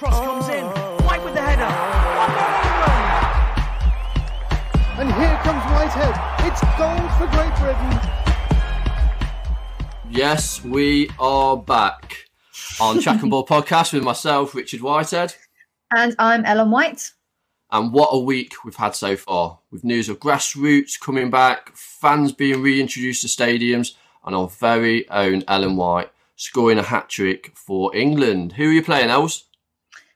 [0.00, 0.64] cross comes in.
[1.04, 1.68] White with the header.
[2.16, 3.18] 1 0 England.
[4.98, 6.16] And here comes Whitehead.
[6.46, 7.92] It's goal for Great Britain.
[10.10, 12.30] Yes, we are back
[12.80, 15.34] on Track and Ball podcast with myself, Richard Whitehead.
[15.94, 17.10] And I'm Ellen White.
[17.70, 22.32] And what a week we've had so far, with news of grassroots coming back, fans
[22.32, 27.94] being reintroduced to stadiums, and our very own Ellen White scoring a hat trick for
[27.94, 28.52] England.
[28.52, 29.44] Who are you playing, Els?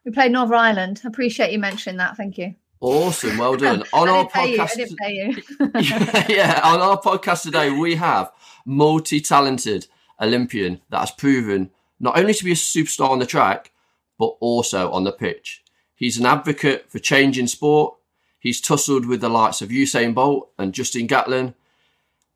[0.05, 1.01] We played Northern Ireland.
[1.05, 2.17] I appreciate you mentioning that.
[2.17, 2.55] Thank you.
[2.81, 3.83] Awesome, well done.
[3.93, 4.63] On our podcast, You.
[4.63, 5.43] I didn't pay you.
[5.81, 8.31] yeah, yeah, on our podcast today, we have
[8.67, 9.87] multi-talented
[10.21, 13.71] Olympian that has proven not only to be a superstar on the track,
[14.19, 15.63] but also on the pitch.
[15.95, 17.95] He's an advocate for change in sport.
[18.39, 21.55] He's tussled with the likes of Usain Bolt and Justin Gatlin.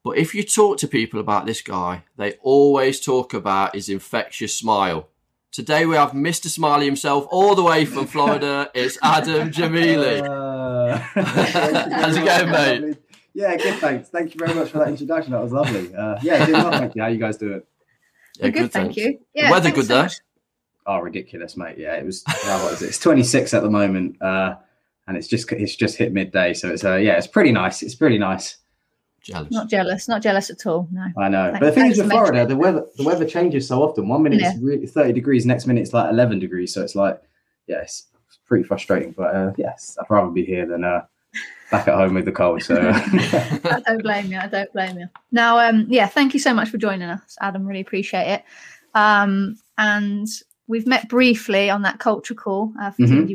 [0.02, 4.54] But if you talk to people about this guy, they always talk about his infectious
[4.54, 5.08] smile.
[5.52, 6.46] Today we have Mr.
[6.46, 8.70] Smiley himself, all the way from Florida.
[8.74, 10.22] it's Adam Gemili.
[10.22, 12.98] Uh, How's it going, mate?
[13.32, 13.76] Yeah, good.
[13.76, 14.08] Thanks.
[14.10, 15.32] Thank you very much for that introduction.
[15.32, 15.94] That was lovely.
[15.94, 16.72] Uh, yeah, doing well.
[16.72, 17.02] Thank you.
[17.02, 17.62] How you guys doing?
[18.38, 18.72] Yeah, good, good.
[18.72, 19.20] Thank you.
[19.34, 20.10] Yeah, weather good so there.
[20.86, 21.78] Oh, ridiculous, mate.
[21.78, 22.22] Yeah, it was.
[22.26, 22.88] what is it?
[22.88, 24.56] It's 26 at the moment, uh,
[25.06, 26.52] and it's just it's just hit midday.
[26.52, 27.82] So it's uh, yeah, it's pretty nice.
[27.82, 28.58] It's pretty nice.
[29.28, 29.52] Jealous.
[29.52, 30.08] Not jealous.
[30.08, 30.88] Not jealous at all.
[30.90, 31.06] No.
[31.18, 31.50] I know.
[31.50, 34.08] Thanks, but the thing is with Florida, the weather the weather changes so often.
[34.08, 34.52] One minute yeah.
[34.52, 36.72] it's really 30 degrees, next minute it's like 11 degrees.
[36.72, 37.20] So it's like,
[37.66, 38.06] yeah, it's
[38.46, 39.12] pretty frustrating.
[39.12, 41.04] But uh, yes, I'd rather be here than uh,
[41.70, 42.62] back at home with the cold.
[42.62, 44.38] So I don't blame you.
[44.38, 45.08] I don't blame you.
[45.30, 47.66] Now, um, yeah, thank you so much for joining us, Adam.
[47.66, 48.44] Really appreciate it.
[48.94, 50.26] Um, and
[50.68, 53.26] we've met briefly on that culture call uh, for mm-hmm.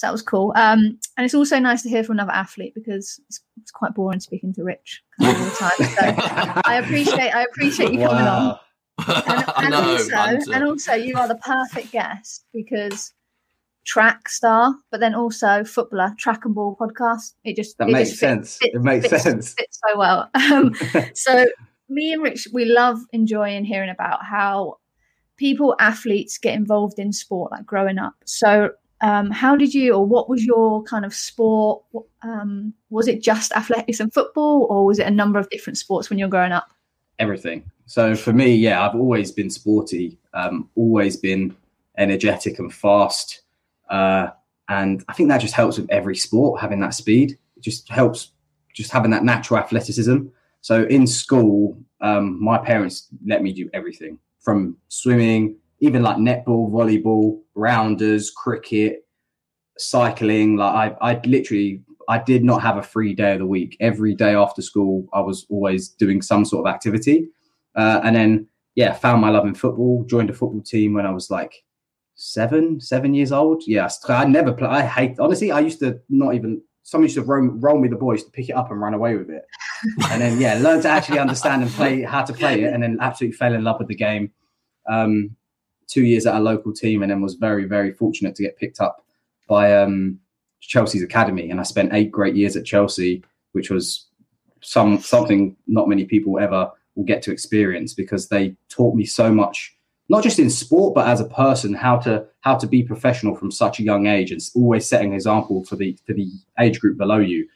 [0.00, 0.54] So that was cool.
[0.56, 4.18] Um, and it's also nice to hear from another athlete because it's, it's quite boring
[4.18, 5.88] speaking to Rich all the time.
[5.88, 8.60] So I appreciate I appreciate you coming wow.
[8.98, 9.22] on.
[9.26, 13.12] And, and know, also, and also, you are the perfect guest because
[13.84, 17.34] track star, but then also footballer, track and ball podcast.
[17.44, 18.56] It just that it makes just sense.
[18.56, 19.52] Fits, it makes fits, sense.
[19.52, 20.30] Fits so well.
[20.50, 20.74] Um,
[21.14, 21.44] so
[21.90, 24.78] me and Rich, we love enjoying hearing about how
[25.36, 28.14] people, athletes, get involved in sport, like growing up.
[28.24, 28.70] So.
[29.02, 31.82] Um, how did you, or what was your kind of sport?
[32.22, 36.10] Um, was it just athletics and football, or was it a number of different sports
[36.10, 36.68] when you were growing up?
[37.18, 37.70] Everything.
[37.86, 41.56] So for me, yeah, I've always been sporty, um, always been
[41.98, 43.42] energetic and fast.
[43.88, 44.28] Uh,
[44.68, 47.38] and I think that just helps with every sport, having that speed.
[47.56, 48.32] It just helps
[48.74, 50.26] just having that natural athleticism.
[50.60, 56.70] So in school, um, my parents let me do everything from swimming, even like netball,
[56.70, 59.06] volleyball, rounders, cricket,
[59.78, 60.56] cycling.
[60.56, 63.76] Like I, I literally, I did not have a free day of the week.
[63.80, 67.28] Every day after school, I was always doing some sort of activity.
[67.74, 70.04] Uh, and then, yeah, found my love in football.
[70.04, 71.64] Joined a football team when I was like
[72.14, 73.62] seven, seven years old.
[73.66, 74.68] Yeah, I never play.
[74.68, 75.50] I hate honestly.
[75.50, 76.62] I used to not even.
[76.82, 79.14] Someone used to roll, roll me the boys to pick it up and run away
[79.14, 79.44] with it,
[80.10, 82.98] and then yeah, learn to actually understand and play how to play it, and then
[83.00, 84.32] absolutely fell in love with the game.
[84.90, 85.36] Um,
[85.90, 88.80] two years at a local team, and then was very very fortunate to get picked
[88.80, 89.04] up
[89.48, 90.18] by um,
[90.60, 94.06] Chelsea's academy, and I spent eight great years at Chelsea, which was
[94.62, 99.32] some something not many people ever will get to experience because they taught me so
[99.32, 99.74] much
[100.10, 103.50] not just in sport but as a person how to how to be professional from
[103.50, 106.98] such a young age and always setting an example for the for the age group
[106.98, 107.48] below you.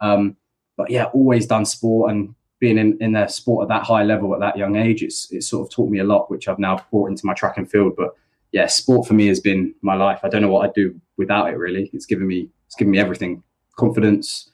[0.00, 0.36] Um,
[0.76, 4.32] but yeah always done sport and being in, in a sport at that high level
[4.34, 6.78] at that young age it's it sort of taught me a lot which i've now
[6.92, 8.14] brought into my track and field but
[8.52, 11.48] yeah sport for me has been my life i don't know what i'd do without
[11.48, 13.42] it really it's given me it's given me everything
[13.76, 14.48] confidence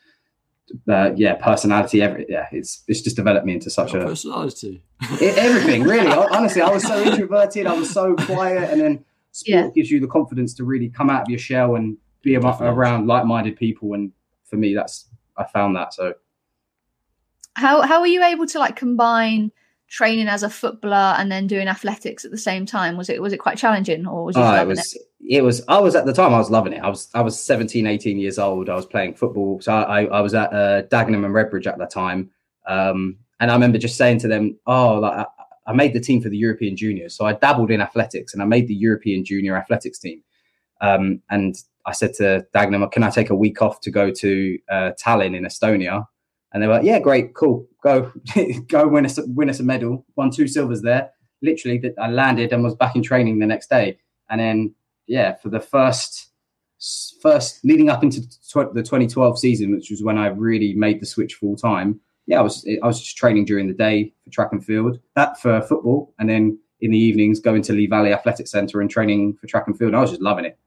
[0.89, 2.03] uh, yeah, personality.
[2.03, 4.83] Every yeah, it's it's just developed me into such Your a personality.
[5.21, 6.11] it, everything really.
[6.33, 7.67] Honestly, I was so introverted.
[7.67, 9.71] I was so quiet, and then sport yeah.
[9.75, 13.57] gives you the confidence to really come out of your shell and be around like-minded
[13.57, 13.95] people.
[13.95, 14.13] And
[14.45, 15.95] for me, that's I found that.
[15.95, 16.15] So,
[17.59, 19.53] how how were you able to like combine?
[19.89, 23.33] training as a footballer and then doing athletics at the same time was it was
[23.33, 25.03] it quite challenging or was you oh, it was it?
[25.27, 25.43] it?
[25.43, 27.87] was i was at the time i was loving it i was i was 17
[27.87, 31.35] 18 years old i was playing football so i i was at uh, dagenham and
[31.35, 32.31] redbridge at that time
[32.67, 35.27] um, and i remember just saying to them oh like, I,
[35.69, 38.47] I made the team for the european juniors so i dabbled in athletics and i
[38.47, 40.23] made the european junior athletics team
[40.83, 41.57] um, and
[41.87, 45.35] i said to dagenham can i take a week off to go to uh, tallinn
[45.35, 46.07] in estonia
[46.53, 48.13] and they were like, yeah, great, cool, go,
[48.69, 50.05] go win us, win us a medal.
[50.17, 51.11] Won two silvers there.
[51.43, 53.99] Literally, I landed and was back in training the next day.
[54.31, 54.75] And then,
[55.07, 56.31] yeah, for the first,
[57.23, 61.07] first leading up into tw- the 2012 season, which was when I really made the
[61.07, 62.01] switch full time.
[62.27, 65.41] Yeah, I was I was just training during the day for track and field, that
[65.41, 69.37] for football, and then in the evenings going to Lee Valley Athletic Centre and training
[69.41, 69.95] for track and field.
[69.95, 70.59] I was just loving it.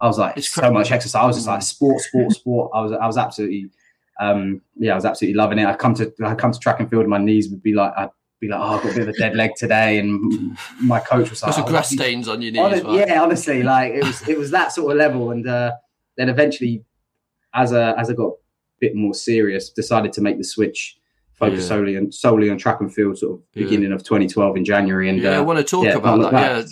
[0.00, 1.22] I was like, It's so cra- much exercise.
[1.22, 2.70] I was just like, sport, sport, sport.
[2.74, 3.70] I was, I was absolutely,
[4.20, 5.66] um, yeah, I was absolutely loving it.
[5.66, 7.92] I come to, I come to track and field, and my knees would be like,
[7.96, 8.10] I'd
[8.40, 11.30] be like, oh, I've got a bit of a dead leg today, and my coach
[11.30, 12.82] was like, "Oh, grass you- stains on your knees.
[12.82, 13.08] Hon- right?
[13.08, 15.72] yeah, honestly, like it was it was that sort of level, and uh,
[16.16, 16.84] then eventually,
[17.54, 18.32] as a as I got a
[18.80, 20.96] bit more serious, decided to make the switch,
[21.34, 21.68] focus Yeah.
[21.68, 23.64] solely on solely on track and field, sort of Yeah.
[23.64, 26.32] beginning of 2012 in January, and yeah, I uh, want to talk yeah, about that.
[26.32, 26.66] back.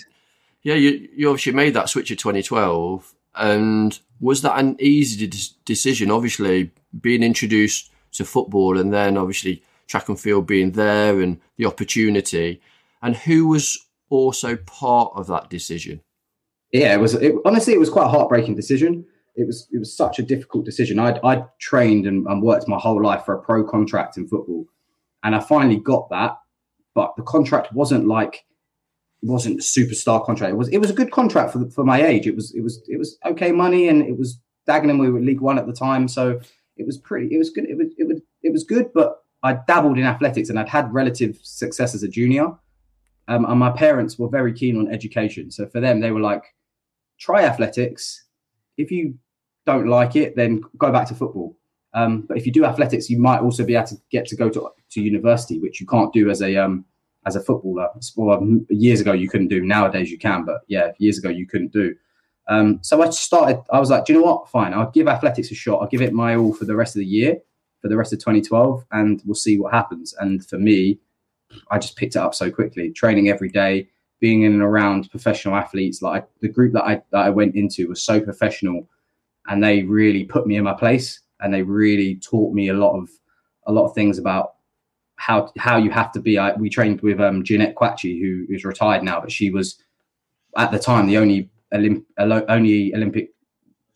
[0.62, 0.74] Yeah, yeah.
[0.74, 6.10] You you obviously made that switch in 2012, and was that an easy de- decision?
[6.10, 6.70] Obviously,
[7.00, 12.60] being introduced to football, and then obviously track and field being there, and the opportunity,
[13.02, 13.78] and who was
[14.10, 16.00] also part of that decision.
[16.72, 19.04] yeah, it was it, honestly it was quite a heartbreaking decision.
[19.36, 20.98] It was it was such a difficult decision.
[20.98, 24.66] I'd I'd trained and, and worked my whole life for a pro contract in football,
[25.22, 26.36] and I finally got that,
[26.94, 28.44] but the contract wasn't like
[29.22, 30.52] it wasn't a superstar contract.
[30.52, 32.26] It was it was a good contract for for my age.
[32.26, 34.98] It was it was it was okay money, and it was Dagenham.
[34.98, 36.40] We were League One at the time, so
[36.76, 37.34] it was pretty.
[37.34, 37.64] It was good.
[37.64, 40.92] It was it was it was good, but I dabbled in athletics, and I'd had
[40.92, 42.48] relative success as a junior.
[43.28, 46.42] Um, and my parents were very keen on education, so for them, they were like,
[47.18, 48.24] "Try athletics.
[48.76, 49.18] If you
[49.66, 51.56] don't like it, then go back to football.
[51.92, 54.48] Um, but if you do athletics, you might also be able to get to go
[54.48, 56.84] to, to university, which you can't do as a um,
[57.26, 57.88] as a footballer.
[58.68, 59.60] Years ago you couldn't do.
[59.60, 61.94] Nowadays you can, but yeah, years ago you couldn't do.
[62.48, 63.62] Um, so I started.
[63.70, 64.48] I was like, do you know what?
[64.48, 65.80] Fine, I'll give athletics a shot.
[65.80, 67.36] I'll give it my all for the rest of the year,
[67.80, 70.14] for the rest of 2012, and we'll see what happens.
[70.18, 70.98] And for me,
[71.70, 72.90] I just picked it up so quickly.
[72.90, 73.88] Training every day,
[74.18, 76.02] being in and around professional athletes.
[76.02, 78.88] Like the group that I that I went into was so professional,
[79.46, 82.98] and they really put me in my place, and they really taught me a lot
[82.98, 83.08] of
[83.66, 84.54] a lot of things about
[85.20, 86.38] how how you have to be.
[86.38, 89.78] I, we trained with um, Jeanette Kwakye, who is retired now, but she was
[90.56, 92.04] at the time the only Olymp-
[92.48, 93.34] only Olympic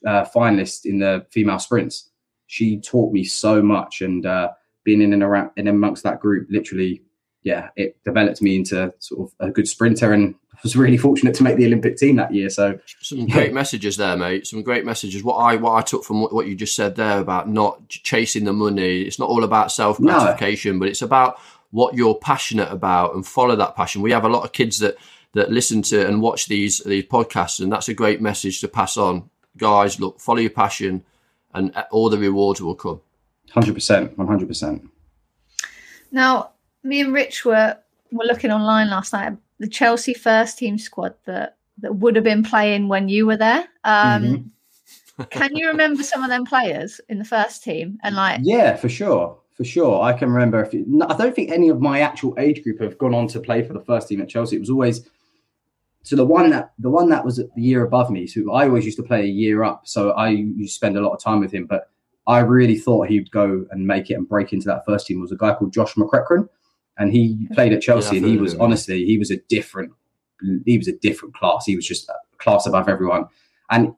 [0.06, 2.10] uh, finalist in the female sprints.
[2.46, 4.50] She taught me so much, and uh,
[4.84, 7.02] being in and around and amongst that group, literally,
[7.44, 11.34] yeah, it developed me into sort of a good sprinter, and I was really fortunate
[11.34, 12.48] to make the Olympic team that year.
[12.48, 14.46] So Some great messages there, mate.
[14.46, 15.22] Some great messages.
[15.22, 18.44] What I what I took from what, what you just said there about not chasing
[18.44, 19.02] the money.
[19.02, 21.38] It's not all about self gratification, but it's about
[21.70, 24.00] what you're passionate about and follow that passion.
[24.00, 24.96] We have a lot of kids that
[25.34, 28.96] that listen to and watch these these podcasts, and that's a great message to pass
[28.96, 29.28] on.
[29.58, 31.04] Guys, look, follow your passion,
[31.52, 33.02] and uh, all the rewards will come.
[33.52, 34.88] hundred percent, one hundred percent.
[36.10, 36.52] Now,
[36.84, 37.76] me and Rich were
[38.12, 39.26] were looking online last night.
[39.26, 43.36] at The Chelsea first team squad that that would have been playing when you were
[43.36, 43.66] there.
[43.82, 44.52] Um,
[45.30, 47.98] can you remember some of them players in the first team?
[48.02, 50.02] And like, Yeah, for sure, for sure.
[50.02, 50.62] I can remember.
[50.62, 53.26] If you, no, I don't think any of my actual age group have gone on
[53.28, 54.56] to play for the first team at Chelsea.
[54.56, 55.08] It was always
[56.02, 58.26] so the one that the one that was the year above me.
[58.26, 59.88] So I always used to play a year up.
[59.88, 61.66] So I used to spend a lot of time with him.
[61.66, 61.88] But
[62.26, 65.20] I really thought he'd go and make it and break into that first team.
[65.20, 66.48] Was a guy called Josh McEachran,
[66.98, 68.16] and he played at Chelsea.
[68.16, 69.92] Yeah, and he was honestly, he was a different.
[70.66, 71.64] He was a different class.
[71.64, 73.26] He was just a class above everyone,
[73.70, 73.94] and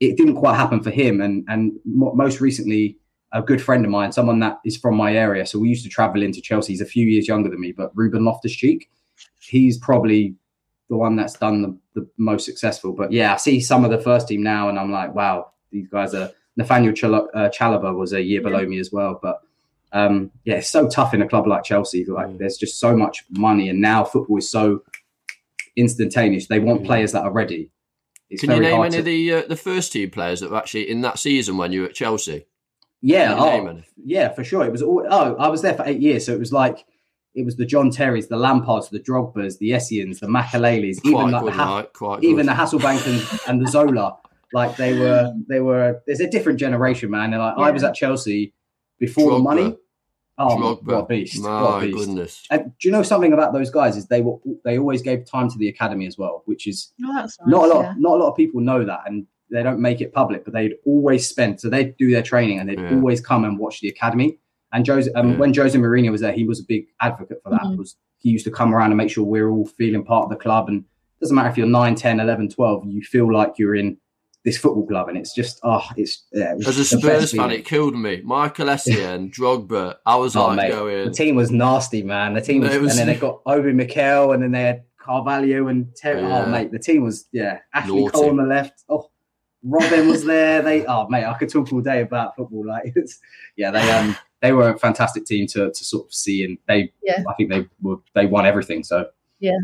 [0.00, 1.20] it didn't quite happen for him.
[1.20, 2.98] And and most recently,
[3.32, 5.44] a good friend of mine, someone that is from my area.
[5.46, 6.72] So we used to travel into Chelsea.
[6.72, 8.90] He's a few years younger than me, but Ruben Loftus Cheek,
[9.40, 10.34] he's probably
[10.88, 12.92] the one that's done the, the most successful.
[12.92, 15.88] But yeah, I see some of the first team now, and I'm like, wow, these
[15.88, 16.30] guys are.
[16.58, 19.40] Nathaniel Chal- uh, Chalobah was a year below me as well, but
[19.92, 22.04] um, yeah, it's so tough in a club like Chelsea.
[22.04, 22.38] Like, Mm.
[22.38, 24.82] there's just so much money, and now football is so
[25.76, 26.46] instantaneous.
[26.46, 26.86] They want Mm.
[26.86, 27.70] players that are ready.
[28.30, 30.56] It's Can you name any to- of the uh, the first team players that were
[30.56, 32.46] actually in that season when you were at Chelsea?
[33.02, 34.64] Yeah, Can you name oh, yeah, for sure.
[34.64, 35.06] It was all.
[35.08, 36.84] Oh, I was there for eight years, so it was like
[37.34, 41.44] it was the John Terrys, the Lampards, the Drogbas, the Essiens, the Makeleles, even like
[41.44, 41.82] the Ha-.
[41.92, 42.48] Quite even good.
[42.48, 44.16] the Hasselbaink and, and the Zola.
[44.52, 46.00] Like they were, they were.
[46.06, 47.34] There's a different generation, man.
[47.34, 48.54] And like I was at Chelsea
[48.98, 49.76] before the money.
[50.38, 50.84] Oh, Drogba.
[50.84, 51.42] what a beast!
[51.42, 51.96] My what a beast.
[51.98, 52.46] goodness.
[52.50, 53.96] And do you know something about those guys?
[53.96, 57.10] Is they were they always gave time to the academy as well, which is oh,
[57.12, 57.82] nice, not a lot.
[57.82, 57.94] yeah.
[57.96, 60.44] Not a lot of people know that, and they don't make it public.
[60.44, 61.58] But they'd always spend.
[61.60, 62.94] So they'd do their training, and they'd Yeah.
[62.96, 64.38] always come and watch the academy.
[64.74, 65.36] And Jose, um, Yeah.
[65.38, 67.62] when Jose Mourinho was there, he was a big advocate for that.
[67.62, 67.78] Mhm.
[67.78, 70.36] Was he used to come around and make sure we're all feeling part of the
[70.36, 73.74] club, and it doesn't matter if you're 9, 10, 11, 12, you feel like you're
[73.76, 73.96] in
[74.46, 76.54] this football club, and it's just oh, it's yeah.
[76.54, 78.22] It As a the Spurs fan, it killed me.
[78.24, 79.96] Michael Essien, Drogba.
[80.06, 81.04] I was Oh, like mate, going.
[81.04, 82.32] the team was nasty, man.
[82.32, 85.68] The team was, was- and then they got Obi Mikel, and then they had Carvalho
[85.68, 86.22] and Terry.
[86.22, 86.44] Yeah.
[86.44, 87.58] Oh, mate, the team was yeah.
[87.74, 88.12] Ashley Naughty.
[88.12, 88.84] Cole on the left.
[88.88, 89.10] Oh,
[89.66, 90.62] Robben was there.
[90.62, 92.64] They oh, mate, I could talk all day about football.
[92.66, 93.18] Like it's
[93.56, 96.92] yeah, they um they were a fantastic team to to sort of see, and they
[97.02, 97.24] Yeah.
[97.28, 98.84] I think they were they won everything.
[98.84, 99.08] So
[99.40, 99.58] yeah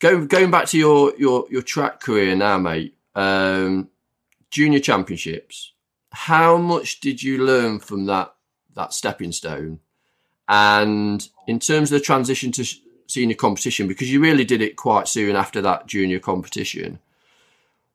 [0.00, 2.94] Going, going back to your, your, your track career now, mate.
[3.14, 3.88] Um,
[4.50, 5.72] junior championships.
[6.12, 8.34] How much did you learn from that
[8.74, 9.80] that stepping stone?
[10.48, 12.64] And in terms of the transition to
[13.06, 16.98] senior competition, because you really did it quite soon after that junior competition,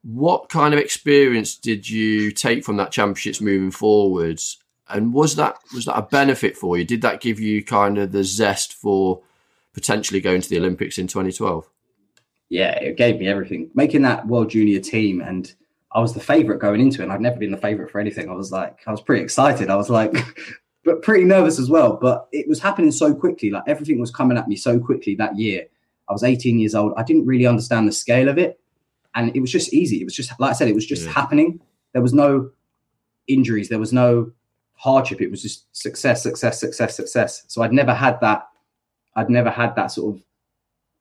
[0.04, 4.58] what kind of experience did you take from that championships moving forwards?
[4.88, 6.86] And was that was that a benefit for you?
[6.86, 9.22] Did that give you kind of the zest for
[9.74, 11.70] potentially going to the Olympics in 2012?
[12.50, 13.70] Yeah, it gave me everything.
[13.76, 15.54] Making that World Junior team, and
[15.92, 17.06] I was the favorite going into it.
[17.06, 18.30] And I'd never been the favorite for anything.
[18.30, 19.70] I was like, I was pretty excited.
[19.70, 20.14] I was like,
[20.84, 21.98] but pretty nervous as well.
[22.00, 23.50] But it was happening so quickly.
[23.50, 25.66] Like everything was coming at me so quickly that year.
[26.08, 26.94] I was 18 years old.
[26.98, 28.60] I didn't really understand the scale of it.
[29.16, 30.02] And it was just easy.
[30.02, 31.12] It was just, like I said, it was just yeah.
[31.12, 31.60] happening.
[31.94, 32.52] There was no
[33.28, 33.70] injuries.
[33.70, 34.32] There was no
[34.76, 35.22] hardship.
[35.22, 37.44] It was just success, success, success, success.
[37.48, 38.48] So I'd never had that.
[39.16, 40.24] I'd never had that sort of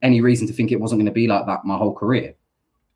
[0.02, 2.34] any reason to think it wasn't going to be like that my whole career.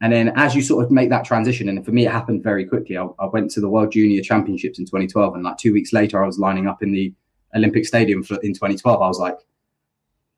[0.02, 2.64] And then as you sort of make that transition, and for me, it happened very
[2.64, 2.98] quickly.
[2.98, 6.22] I, I, went to the World Junior Championships in 2012, and like two weeks later,
[6.22, 7.14] I was lining up in the
[7.54, 9.00] Olympic Stadium for, in 2012.
[9.00, 9.38] I was like,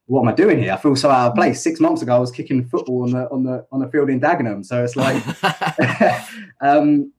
[0.05, 0.75] "What am I doing here?
[0.75, 3.31] I feel so out of place." Six months ago, I was kicking football on the
[3.31, 4.67] on the on the field in Dagenham.
[4.67, 5.23] So it's like,
[6.61, 7.11] um,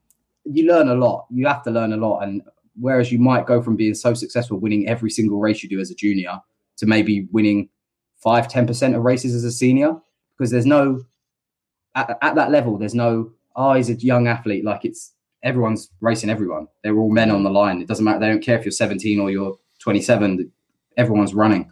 [0.44, 1.26] you learn a lot.
[1.32, 2.44] You have to learn a lot, and
[2.80, 5.90] whereas you might go from being so successful, winning every single race you do as
[5.90, 6.40] a junior,
[6.78, 7.70] to maybe winning
[8.26, 9.96] five, 10% of races as a senior,
[10.36, 11.06] because there's no
[11.96, 14.66] at, at that level, there's no, oh, he's a young athlete.
[14.66, 15.14] Like it's
[15.44, 16.68] everyone's racing everyone.
[16.84, 17.82] They're all men on the line.
[17.82, 18.20] It doesn't matter.
[18.20, 20.52] They don't care if you're 17 or you're 27.
[20.98, 21.72] Everyone's running,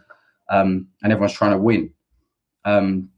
[0.50, 1.90] um, and everyone's trying to win,
[2.64, 3.08] um,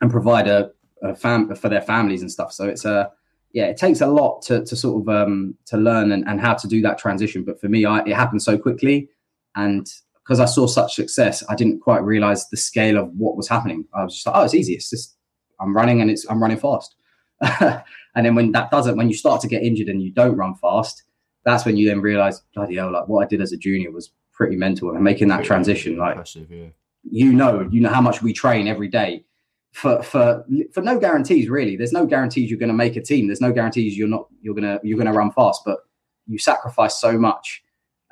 [0.00, 0.70] and provide a,
[1.02, 2.52] a fam for their families and stuff.
[2.52, 3.12] So it's a
[3.52, 6.54] yeah, it takes a lot to to sort of um, to learn and, and how
[6.54, 7.44] to do that transition.
[7.44, 9.08] But for me, I, it happened so quickly,
[9.54, 9.86] and
[10.32, 13.84] because I saw such success, I didn't quite realize the scale of what was happening.
[13.92, 14.72] I was just like, oh, it's easy.
[14.72, 15.14] It's just
[15.60, 16.94] I'm running and it's I'm running fast.
[17.60, 20.54] and then when that doesn't, when you start to get injured and you don't run
[20.54, 21.02] fast,
[21.44, 24.10] that's when you then realize, bloody hell, like what I did as a junior was
[24.32, 24.94] pretty mental.
[24.94, 26.68] And making that transition, like yeah.
[27.02, 29.26] you know, you know how much we train every day
[29.72, 31.76] for for for no guarantees really.
[31.76, 33.26] There's no guarantees you're going to make a team.
[33.26, 35.80] There's no guarantees you're not you're gonna you're gonna run fast, but
[36.26, 37.62] you sacrifice so much,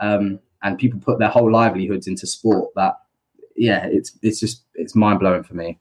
[0.01, 2.95] um, and people put their whole livelihoods into sport that
[3.57, 5.79] yeah, it's it's just it's mind blowing for me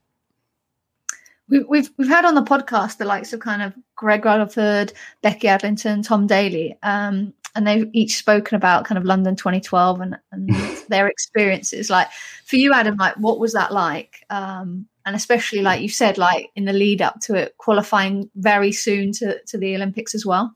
[1.50, 5.48] we've, we've we've had on the podcast the likes of kind of Greg Rutherford, Becky
[5.48, 10.50] Adlington, Tom Daley, um, and they've each spoken about kind of London 2012 and, and
[10.90, 11.90] their experiences.
[11.90, 12.08] Like
[12.46, 14.26] for you, Adam, like what was that like?
[14.30, 18.72] Um, and especially like you said, like in the lead up to it, qualifying very
[18.72, 20.54] soon to to the Olympics as well.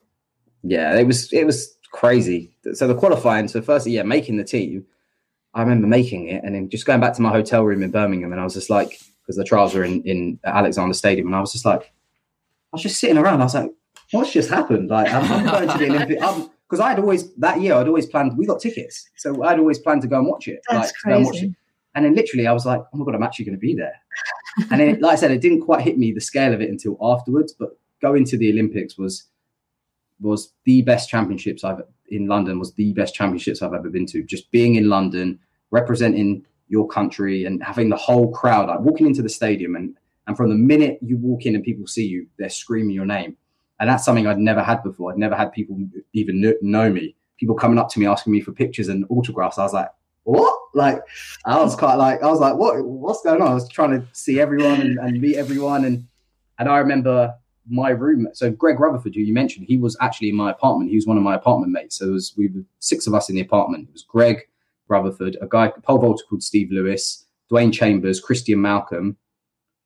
[0.61, 2.51] Yeah, it was it was crazy.
[2.73, 4.85] So the qualifying, so firstly, yeah, making the team.
[5.53, 8.31] I remember making it and then just going back to my hotel room in Birmingham,
[8.31, 11.39] and I was just like because the trials were in in Alexander Stadium, and I
[11.39, 13.39] was just like, I was just sitting around.
[13.39, 13.71] I was like,
[14.11, 14.89] what's just happened?
[14.89, 16.19] Like, I'm, I'm going to the Olympic.
[16.19, 18.35] Because I'd always that year, I'd always planned.
[18.35, 20.59] We got tickets, so I'd always planned to go and watch it.
[20.67, 21.17] That's like, crazy.
[21.17, 21.51] And, watch it.
[21.93, 23.93] and then literally, I was like, oh my god, I'm actually going to be there.
[24.71, 26.97] and then, like I said, it didn't quite hit me the scale of it until
[26.99, 27.53] afterwards.
[27.53, 29.25] But going to the Olympics was
[30.23, 34.23] was the best championships I've in London was the best championships I've ever been to.
[34.23, 35.39] Just being in London,
[35.71, 40.37] representing your country and having the whole crowd like walking into the stadium and and
[40.37, 43.35] from the minute you walk in and people see you they're screaming your name.
[43.79, 45.11] And that's something i'd never had before.
[45.11, 45.77] I'd never had people
[46.13, 47.15] even know me.
[47.37, 49.57] People coming up to me asking me for pictures and autographs.
[49.57, 49.89] I was like
[50.23, 50.59] what?
[50.75, 51.01] Like
[51.45, 53.49] i was quite like i was like what what's going on?
[53.49, 55.85] I was trying to see everyone and, and meet everyone.
[55.85, 56.07] And
[56.57, 57.35] and i remember
[57.69, 60.97] my room so greg rutherford who you mentioned he was actually in my apartment he
[60.97, 63.35] was one of my apartment mates so it was we were six of us in
[63.35, 64.41] the apartment it was greg
[64.87, 69.17] Rutherford, a guy, pole vaulter called Steve Lewis, Dwain Chambers, Christian Malcolm,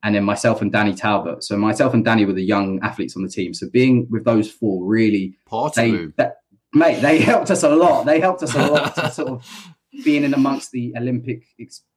[0.04, 1.44] and then myself and Danny Talbot.
[1.44, 3.54] So myself and Danny were the young athletes on the team.
[3.54, 5.38] So being with those four really,
[5.76, 6.38] they, that,
[6.74, 8.06] mate, they helped us a lot.
[8.06, 11.44] They helped us a lot to sort of being in amongst the Olympic,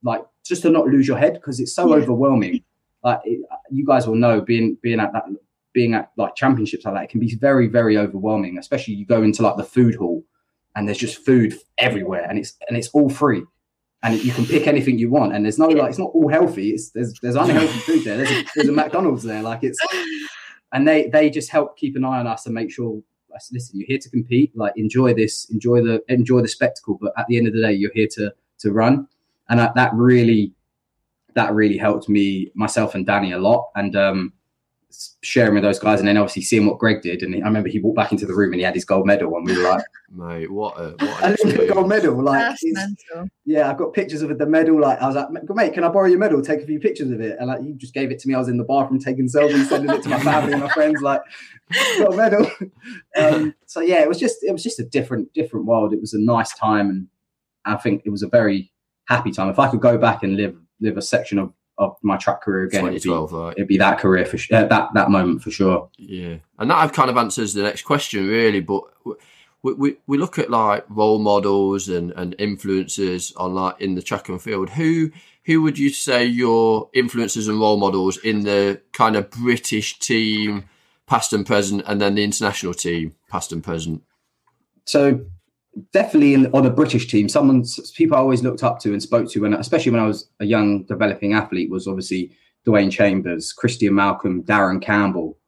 [0.03, 2.03] like just to not lose your head because it's so yeah.
[2.03, 2.63] overwhelming.
[3.03, 5.25] Like it, you guys will know, being being at that,
[5.73, 8.59] being at like championships like that, it can be very very overwhelming.
[8.59, 10.25] Especially you go into like the food hall
[10.77, 13.43] and there's just food everywhere and it's and it's all free.
[14.03, 16.71] And you can pick anything you want and there's no like it's not all healthy
[16.71, 19.79] it's there's there's unhealthy food there there's a, there's a mcdonald's there like it's
[20.73, 23.03] and they they just help keep an eye on us and make sure
[23.53, 27.27] listen you're here to compete like enjoy this enjoy the enjoy the spectacle but at
[27.27, 29.09] the end of the day you're here to to run.
[29.49, 30.53] And that, that really
[31.35, 33.71] that really helped me myself and danny a lot.
[33.75, 34.33] And um
[35.23, 37.23] sharing with those guys, and then obviously seeing what Greg did.
[37.23, 39.35] And I remember he walked back into the room and he had his gold medal,
[39.37, 42.21] and we were like, Mate, what a what an Olympic gold medal.
[42.21, 43.29] Like, mental.
[43.45, 44.81] yeah, I've got pictures of the medal.
[44.81, 46.43] Like, I was like, mate, can I borrow your medal?
[46.43, 47.37] Take a few pictures of it.
[47.39, 48.35] And like, he just gave it to me.
[48.35, 50.69] I was in the bathroom taking selfies, and sending it to my family and my
[50.71, 51.01] friends.
[51.01, 51.23] Like,
[51.99, 52.51] got a medal.
[53.17, 55.93] Um, so yeah, it was just, it was just a different, different world.
[55.93, 57.09] It was a nice time, and
[57.65, 58.73] I think it was a very
[59.07, 59.49] happy time.
[59.49, 62.65] If I could go back and live, live a section of, of my track career
[62.65, 63.55] again, it'd be, right?
[63.57, 65.89] it'd be that career for sh- uh, that that moment for sure.
[65.97, 68.61] Yeah, and that kind of answers the next question, really.
[68.61, 68.83] But
[69.63, 74.03] we, we, we look at like role models and, and influencers on like in the
[74.03, 74.71] track and field.
[74.71, 75.11] Who
[75.45, 80.69] who would you say your influences and role models in the kind of British team,
[81.07, 84.03] past and present, and then the international team, past and present?
[84.85, 85.21] so
[85.93, 89.31] definitely in, on the British team, someone people I always looked up to and spoke
[89.31, 92.33] to, and especially when I was a young developing athlete, was obviously
[92.67, 95.39] Dwain Chambers, Christian Malcolm, Darren Campbell.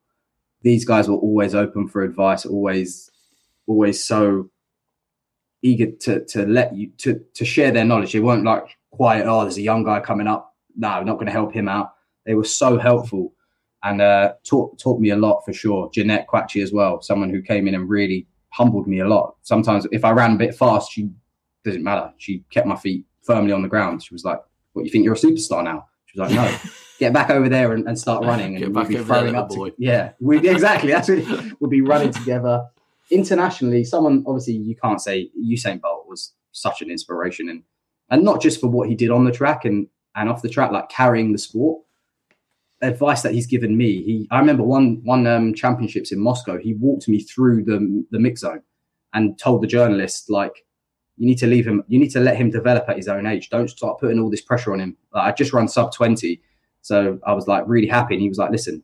[0.63, 3.11] These guys were always open for advice, always,
[3.67, 4.51] always so
[5.63, 8.13] eager to to let you to to share their knowledge.
[8.13, 9.27] They weren't like quiet.
[9.27, 10.55] Oh, there's a young guy coming up.
[10.77, 11.93] No, I'm not going to help him out.
[12.25, 13.35] They were so helpful
[13.83, 15.91] and uh, taught taught me a lot for sure.
[15.93, 19.37] Jeanette Kwakye as well, someone who came in and really humbled me a lot.
[19.43, 21.11] Sometimes if I ran a bit fast, she
[21.65, 22.13] doesn't matter.
[22.19, 24.03] She kept my feet firmly on the ground.
[24.03, 24.41] She was like,
[24.73, 27.73] "What you think you're a superstar now?" She was like, "No, get back over there
[27.73, 29.51] and, and start running." Get and back we'd be throwing up.
[29.51, 30.91] to- yeah, we, exactly.
[30.91, 31.27] That's it.
[31.61, 32.67] We'll be running together.
[33.11, 37.63] Internationally, someone obviously you can't say Usain Bolt was such an inspiration, and
[38.11, 40.73] and not just for what he did on the track and and off the track,
[40.73, 41.83] like carrying the sport.
[42.83, 44.03] Advice that he's given me.
[44.03, 46.59] He, I remember one one um, championships in Moscow.
[46.59, 48.63] He walked me through the the mix zone
[49.15, 50.65] and told the journalist like,
[51.17, 51.85] you need to leave him.
[51.87, 53.51] You need to let him develop at his own age.
[53.51, 54.97] Don't start putting all this pressure on him.
[55.15, 56.43] Like, I just run sub twenty,
[56.81, 58.15] so I was like really happy.
[58.15, 58.83] And he was like, listen,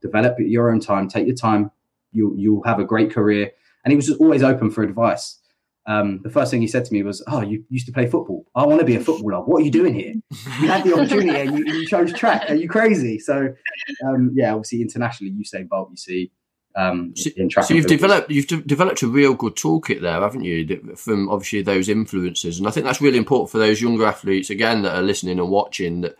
[0.00, 1.08] develop at your own time.
[1.08, 1.70] Take your time.
[2.12, 3.50] You you'll have a great career.
[3.84, 5.38] And he was just always open for advice.
[5.86, 8.46] Um, the first thing he said to me was, "Oh, you used to play football.
[8.54, 9.42] I want to be a footballer.
[9.44, 10.14] What are you doing here?
[10.60, 12.48] You had the opportunity and you, you chose track.
[12.50, 13.54] Are you crazy?" So,
[14.06, 16.30] um, yeah, obviously internationally, Usain Bolt, you see
[16.76, 17.66] um, So- in track.
[17.66, 20.64] So you've developed you've de- developed a real good toolkit there, haven't you?
[20.66, 24.48] that- From obviously those influences, and I think that's really important for those younger athletes
[24.50, 26.16] again that are listening and watching that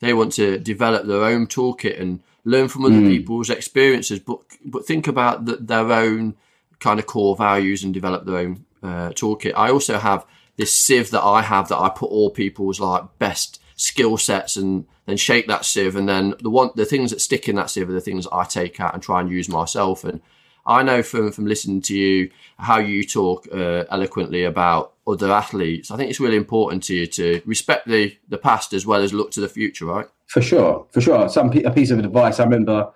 [0.00, 3.08] they want to develop their own toolkit and learn from other Mm.
[3.08, 6.34] people's experiences, but but think about the, their own
[6.80, 9.52] kind of core values and develop their own uh, toolkit.
[9.56, 13.60] I also have this sieve that I have that I put all people's like best
[13.76, 17.46] skill sets and then shake that sieve and then the one the things that stick
[17.46, 20.22] in that sieve are the things I take out and try and use myself and
[20.66, 25.90] I know from from listening to you how you talk uh, eloquently about other athletes.
[25.90, 29.12] I think it's really important to you to respect the the past as well as
[29.12, 30.06] look to the future, right?
[30.26, 31.28] For sure, for sure.
[31.28, 32.40] Some a piece of advice.
[32.40, 32.92] I remember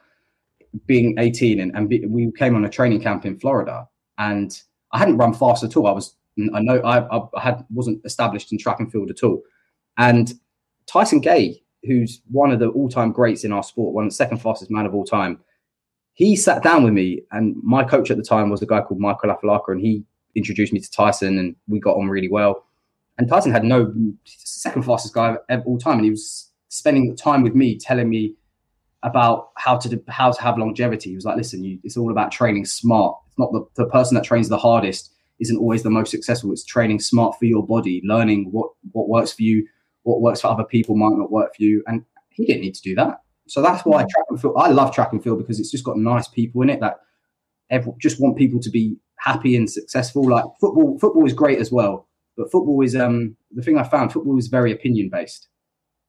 [0.86, 3.88] being 18 and, and be, we came on a training camp in Florida,
[4.18, 4.60] and
[4.92, 5.86] I hadn't run fast at all.
[5.86, 6.14] I was,
[6.54, 9.42] I know, I, I had wasn't established in track and field at all.
[9.98, 10.32] And
[10.86, 14.38] Tyson Gay, who's one of the all-time greats in our sport, one of the second
[14.38, 15.40] fastest man of all time,
[16.14, 19.00] he sat down with me, and my coach at the time was a guy called
[19.00, 22.64] Michael Afilaka, and he introduced me to Tyson, and we got on really well.
[23.18, 23.92] And Tyson had no
[24.24, 28.34] second fastest guy of all time, and he was spending time with me, telling me
[29.02, 31.10] about how to how to have longevity.
[31.10, 33.16] He was like, "Listen, you, it's all about training smart.
[33.40, 36.52] Not the, the person that trains the hardest isn't always the most successful.
[36.52, 39.66] It's training smart for your body, learning what what works for you,
[40.02, 42.82] what works for other people might not work for you." And he didn't need to
[42.82, 43.22] do that.
[43.48, 44.54] So that's why track and field.
[44.56, 46.98] I love track and field because it's just got nice people in it that
[47.98, 50.28] just want people to be happy and successful.
[50.28, 54.12] Like football, football is great as well, but football is um the thing I found.
[54.12, 55.48] Football is very opinion based,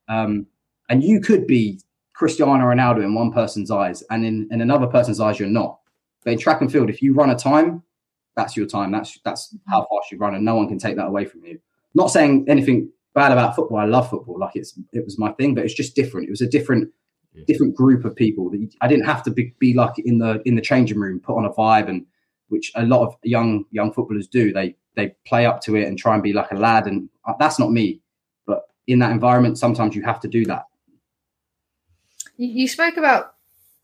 [0.07, 0.47] um,
[0.89, 1.79] and you could be
[2.13, 5.79] Cristiano Ronaldo in one person's eyes, and in, in another person's eyes, you're not.
[6.23, 7.83] But in track and field, if you run a time,
[8.35, 8.91] that's your time.
[8.91, 11.59] That's that's how fast you run, and no one can take that away from you.
[11.93, 13.77] Not saying anything bad about football.
[13.77, 16.27] I love football, like it's it was my thing, but it's just different.
[16.27, 16.89] It was a different
[17.33, 17.43] Yeah.
[17.47, 18.49] different group of people.
[18.49, 21.19] That you- I didn't have to be, be like in the in the changing room,
[21.19, 22.05] put on a vibe, and
[22.49, 24.53] which a lot of young young footballers do.
[24.53, 27.33] They they play up to it and try and be like a lad, and uh,
[27.39, 28.01] that's not me.
[28.45, 30.65] But in that environment, sometimes you have to do that.
[32.37, 33.30] You, you spoke about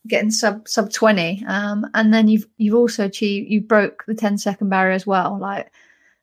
[0.07, 4.37] getting sub sub twenty, um, and then you've you've also achieved you broke the 10
[4.37, 5.37] second barrier as well.
[5.39, 5.71] Like,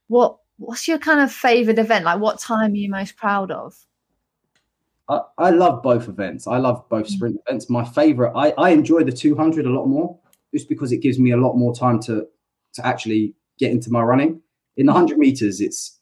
[0.08, 2.04] what what's your kind of favorite event?
[2.04, 3.74] Like, what time are you most proud of?
[5.08, 6.46] I, I love both events.
[6.46, 7.68] I love both sprint events.
[7.68, 10.18] My favorite, I, I enjoy the 200 a lot more
[10.52, 12.26] just because it gives me a lot more time to
[12.74, 14.40] to actually get into my running.
[14.76, 16.00] In the 100 meters, it's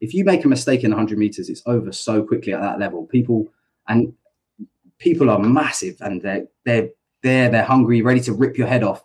[0.00, 3.06] if you make a mistake in 100 meters, it's over so quickly at that level.
[3.06, 3.48] People
[3.88, 4.12] and
[5.00, 6.90] people are massive and they're they're
[7.22, 9.04] there, they're hungry, ready to rip your head off.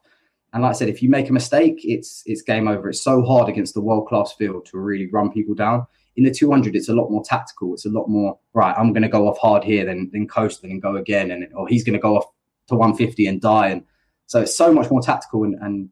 [0.54, 2.90] And like I said, if you make a mistake, it's it's game over.
[2.90, 5.86] It's so hard against the world class field to really run people down.
[6.16, 7.74] In the 200, it's a lot more tactical.
[7.74, 8.74] It's a lot more right.
[8.78, 11.68] I'm going to go off hard here, then then coast, and go again, and or
[11.68, 12.26] he's going to go off
[12.68, 13.70] to 150 and die.
[13.70, 13.84] And
[14.28, 15.90] so it's so much more tactical, and, and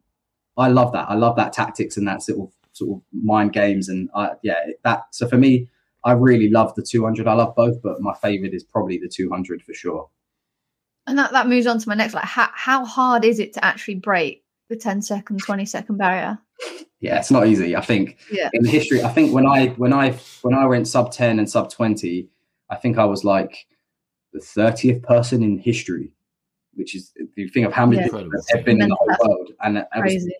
[0.56, 1.10] I love that.
[1.10, 4.60] I love that tactics and that sort of sort of mind games, and I, yeah,
[4.82, 5.02] that.
[5.10, 5.68] So for me,
[6.04, 7.26] I really love the 200.
[7.26, 10.08] I love both, but my favorite is probably the 200 for sure.
[11.06, 12.14] And that, that moves on to my next.
[12.14, 16.38] Like, how, how hard is it to actually break the 10 second, 20 second barrier?
[17.00, 17.76] Yeah, it's not easy.
[17.76, 18.48] I think Yeah.
[18.52, 20.12] in history, I think when I when I
[20.42, 22.28] when I went sub 10 and sub 20,
[22.70, 23.66] I think I was like
[24.32, 26.12] the 30th person in history,
[26.74, 28.04] which is you think of how many Yeah.
[28.04, 29.52] people have been in the whole world.
[29.62, 30.32] And I was,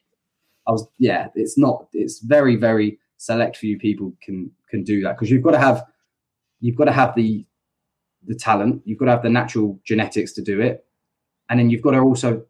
[0.66, 5.16] I was yeah, it's not it's very, very select few people can can do that
[5.16, 5.84] because you've got to have
[6.60, 7.46] you've got to have the
[8.26, 10.84] the talent, you've got to have the natural genetics to do it.
[11.50, 12.44] And then you've got to also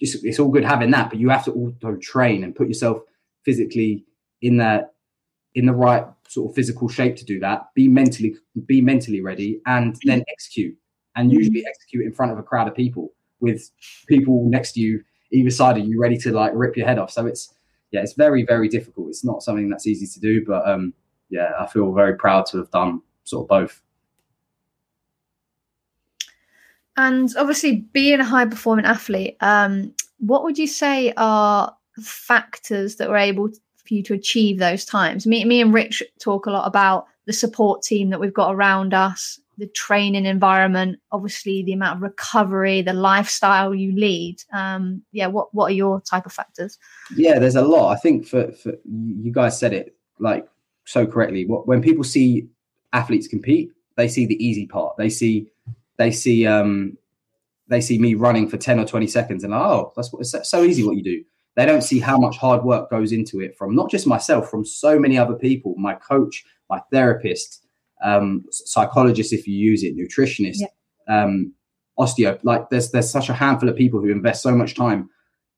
[0.00, 2.98] just it's all good having that, but you have to also train and put yourself
[3.44, 4.04] physically
[4.40, 4.88] in the
[5.54, 7.68] in the right sort of physical shape to do that.
[7.74, 8.36] Be mentally
[8.66, 10.76] be mentally ready and then execute.
[11.16, 13.10] And usually execute in front of a crowd of people
[13.40, 13.70] with
[14.06, 17.10] people next to you, either side of you, ready to like rip your head off.
[17.10, 17.54] So it's
[17.90, 19.08] yeah, it's very, very difficult.
[19.08, 20.92] It's not something that's easy to do, but um
[21.28, 23.82] yeah, I feel very proud to have done sort of both.
[26.96, 33.10] And obviously, being a high performing athlete, um, what would you say are factors that
[33.10, 35.26] were able for you to achieve those times?
[35.26, 38.94] Me, me and Rich talk a lot about the support team that we've got around
[38.94, 44.42] us, the training environment, obviously the amount of recovery, the lifestyle you lead.
[44.52, 46.78] Um, yeah, what what are your type of factors?
[47.14, 47.92] Yeah, there's a lot.
[47.92, 50.48] I think for, for you guys said it like
[50.86, 51.44] so correctly.
[51.46, 52.48] What when people see
[52.92, 54.96] athletes compete, they see the easy part.
[54.96, 55.48] They see
[55.98, 56.96] they see um
[57.68, 60.62] they see me running for 10 or 20 seconds and oh that's what it's so
[60.62, 61.24] easy what you do
[61.56, 64.64] they don't see how much hard work goes into it from not just myself from
[64.64, 67.64] so many other people my coach my therapist
[68.04, 70.62] um psychologist if you use it nutritionist
[71.08, 71.52] um
[71.98, 75.08] osteo like there's there's such a handful of people who invest so much time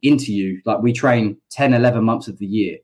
[0.02, 2.78] into you like we train 10 11 months of the year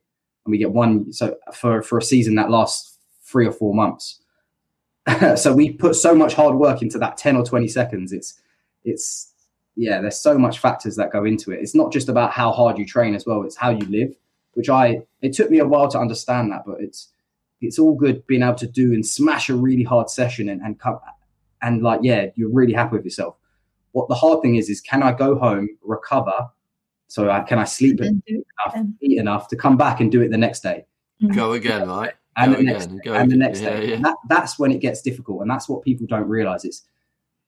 [0.45, 4.21] and we get one so for for a season that lasts three or four months.
[5.37, 8.13] So we put so much hard work into that 10 or 20 seconds.
[8.13, 8.41] It's
[8.85, 9.33] it's
[9.77, 11.61] yeah there's so much factors that go into it.
[11.61, 14.15] It's not just about how hard you train as well it's how you live
[14.55, 17.09] which i it took me a while to understand that but it's
[17.61, 20.79] it's all good being able to do and smash a really hard session and and
[20.81, 20.99] come
[21.63, 23.37] and like yeah you're really happy with yourself.
[23.93, 26.51] What the hard thing is is can i go home recover
[27.15, 30.31] so I, can i sleep And enough eat enough to come back and do it
[30.31, 30.79] the next day
[31.23, 31.35] mm-hmm.
[31.35, 32.13] Go again, right?
[32.37, 33.89] and Go the next again, day, go and the next Yeah, day.
[33.89, 33.95] yeah.
[33.97, 36.65] And That, that's when it gets difficult, and that's what people don't realize.
[36.65, 36.83] It's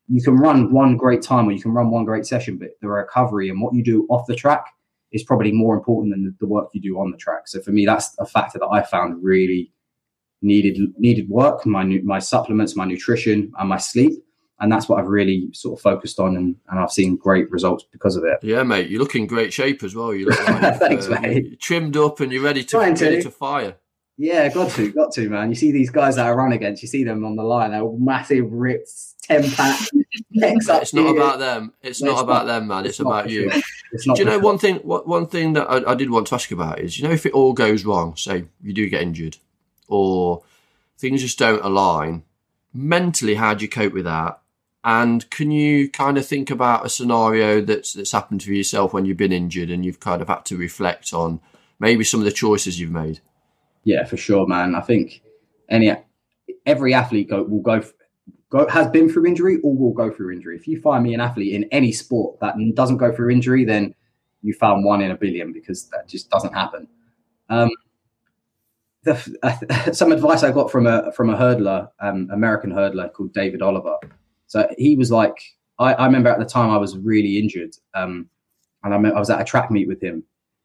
[0.09, 2.89] you can run one great time or you can run one great session, but the
[2.89, 4.65] recovery and what you do off the track
[5.11, 7.49] is probably more important than the, the work you do on the track.
[7.49, 9.73] So for me, that's a factor that I found really
[10.43, 11.67] needed needed work.
[11.67, 11.83] My
[12.15, 14.13] my supplements, my nutrition, and my sleep,
[14.61, 17.85] and that's what I've really sort of focused on, and, and I've seen great results
[17.93, 18.39] because of it.
[18.43, 20.15] Yeah, mate, you look in great shape as well.
[20.15, 21.45] You look like Thanks, uh, mate.
[21.47, 23.23] you're trimmed up and you're ready to Trying ready to.
[23.25, 23.77] to fire.
[24.19, 25.51] Yeah, got to, got to, man.
[25.51, 27.83] You see these guys that I run against, you see them on the line, they're
[27.83, 28.91] all massive, ripped,
[29.25, 29.79] 10 pack.
[30.31, 31.73] It's not about them.
[31.83, 32.53] It's No, not it's about not.
[32.53, 32.87] them, man.
[32.87, 33.51] It's, not about you.
[33.93, 34.77] It's Do you know one thing?
[34.77, 37.27] What one thing that I, I did want to ask about is, you know, if
[37.27, 39.37] it all goes wrong, say you do get injured,
[39.89, 40.43] or
[40.99, 42.23] things just don't align,
[42.73, 44.39] mentally, how do you cope with that?
[44.87, 49.05] And can you kind of think about a scenario that's that's happened to yourself when
[49.05, 51.41] you've been injured and you've kind of had to reflect on
[51.81, 53.19] maybe some of the choices you've made?
[53.83, 54.77] Yeah, for sure, man.
[54.77, 55.23] I think
[55.69, 55.93] any
[56.65, 57.83] every athlete go, will go,
[58.49, 60.55] go has been through injury or will go through injury.
[60.55, 63.93] If you find me an athlete in any sport that doesn't go through injury, then
[64.43, 66.87] you found one in a billion because that just doesn't happen.
[67.49, 67.71] Um,
[69.03, 73.63] the, some advice I got from a from a hurdler, um, American hurdler called David
[73.63, 73.97] Oliver.
[74.47, 75.37] So he was like,
[75.79, 78.29] I, I remember at the time I was really injured, um,
[78.83, 80.25] and I, I was at a track meet with him,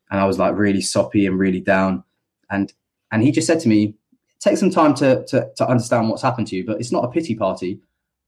[0.10, 2.04] and I was like really soppy and really down,
[2.50, 2.72] and
[3.12, 3.96] and he just said to me,
[4.40, 7.10] "Take some time to to, to understand what's happened to you, but it's not a
[7.10, 7.80] pity party.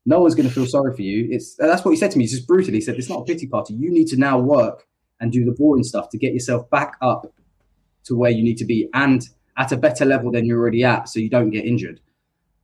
[0.06, 1.28] No one's going to feel sorry for you.
[1.32, 2.26] It's that's what he said to me.
[2.26, 3.74] He just brutally said, "It's not a pity party.
[3.74, 4.86] You need to now work
[5.20, 7.34] and do the boring stuff to get yourself back up
[8.06, 9.24] to where you need to be and
[9.56, 12.02] at a better level than you're already at, so you don't get injured."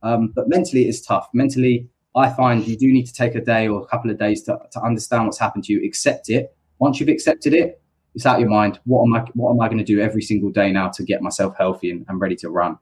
[0.02, 1.28] Um, but mentally, it's tough.
[1.32, 4.42] Mentally, I find you do need to take a day or a couple of days
[4.44, 6.54] to, to understand what's happened to you, accept it.
[6.78, 7.80] Once you've accepted it,
[8.14, 8.80] it's out of your mind.
[8.84, 9.24] What am I?
[9.34, 12.04] What am I going to do every single day now to get myself healthy and,
[12.08, 12.78] and ready to run?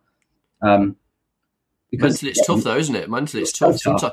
[0.63, 0.97] Um,
[1.93, 3.11] Mentally, it's tough though, isn't it?
[3.11, 3.73] Mentally, it's It's tough.
[3.73, 3.81] tough.
[3.81, 4.13] Sometimes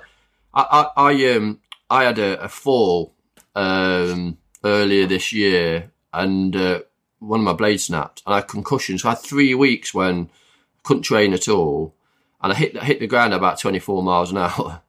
[0.53, 0.61] I,
[0.95, 3.13] I, I, um, I had a, a fall
[3.53, 6.81] um, earlier this year, and uh,
[7.19, 9.01] one of my blades snapped, and I had concussions.
[9.01, 10.29] So I had three weeks when
[10.77, 11.95] I couldn't train at all,
[12.41, 14.81] and I hit I hit the ground about 24 miles an hour.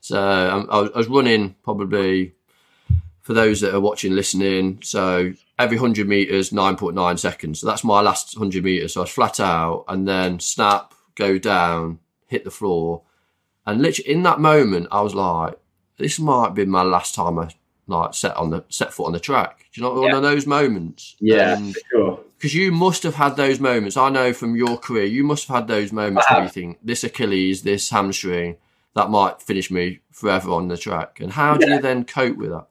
[0.00, 2.34] So um, I, was, I was running probably
[3.22, 4.80] for those that are watching, listening.
[4.82, 7.60] So every 100 meters, 9.9 seconds.
[7.60, 8.94] So that's my last 100 meters.
[8.94, 13.02] So I was flat out and then snap, go down, hit the floor.
[13.66, 15.58] And literally in that moment, I was like,
[15.98, 17.48] this might be my last time I
[17.86, 19.66] like set on the set foot on the track.
[19.72, 21.16] Do you know one of those moments?
[21.20, 22.20] Yeah, And- for sure.
[22.36, 23.96] because you must have had those moments.
[23.96, 27.02] I know from your career, you must have had those moments where you think this
[27.04, 28.56] Achilles, this hamstring,
[28.98, 31.20] that might finish me forever on the track.
[31.20, 31.76] And how do Yeah.
[31.76, 32.66] you then cope with that?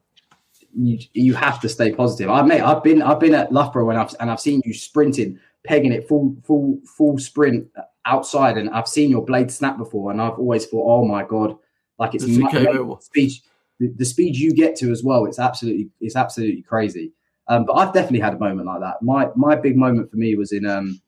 [0.80, 2.30] you you have to stay positive.
[2.30, 5.40] I mate, I've been I've been at Loughborough and I've and I've seen you sprinting,
[5.64, 7.68] pegging it full full full sprint
[8.06, 11.58] outside, and I've seen your blade snap before, and I've always thought, oh my god,
[11.98, 13.32] like it's Does it mu- speed
[13.80, 15.26] the, the speed you get to as well.
[15.26, 17.12] It's absolutely it's absolutely crazy.
[17.48, 19.02] Um, but I've definitely had a moment like that.
[19.02, 21.02] My my big moment for me was in um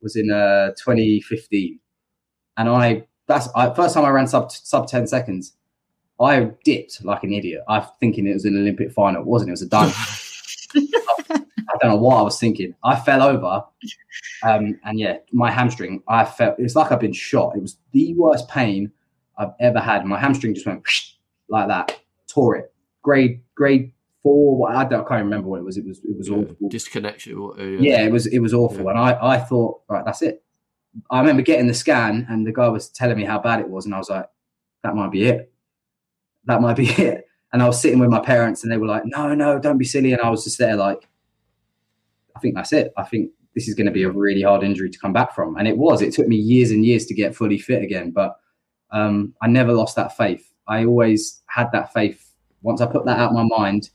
[0.00, 1.78] was in uh 2015,
[2.56, 5.54] and I that's I, first time I ran sub sub 10 seconds.
[6.20, 7.62] I dipped like an idiot.
[7.68, 9.22] I thinking it was an Olympic final.
[9.22, 9.48] It wasn't.
[9.48, 9.94] It was a dunk.
[10.74, 12.74] I don't know what I was thinking.
[12.84, 13.64] I fell over,
[14.42, 16.02] um, and yeah, my hamstring.
[16.08, 17.56] I felt it's like I've been shot.
[17.56, 18.92] It was the worst pain
[19.38, 20.04] I've ever had.
[20.04, 20.84] My hamstring just went
[21.48, 22.72] like that, tore it.
[23.02, 24.70] Grade grade four.
[24.70, 25.04] I don't.
[25.04, 25.76] I can't remember what it was.
[25.76, 26.56] It was it was awful.
[26.68, 27.34] Disconnection.
[27.58, 28.90] uh, Yeah, it was it was awful, Yeah.
[28.90, 30.42] and I I thought right, that's it.
[31.10, 33.86] I remember getting the scan, and the guy was telling me how bad it was,
[33.86, 34.26] and I was like,
[34.82, 35.52] that might be it.
[36.44, 37.26] That might be it.
[37.52, 39.84] And I was sitting with my parents, and they were like, no, no, don't be
[39.84, 40.12] silly.
[40.12, 41.08] And I was just there like,
[42.34, 42.92] I think that's it.
[42.96, 45.56] I think this is going to be a really hard injury to come back from,
[45.56, 46.02] and it was.
[46.02, 48.36] It took me years and years to get fully fit again, but
[48.90, 50.52] um, I never lost that faith.
[50.68, 52.32] I always had that faith.
[52.62, 53.90] Once I put that out my mind,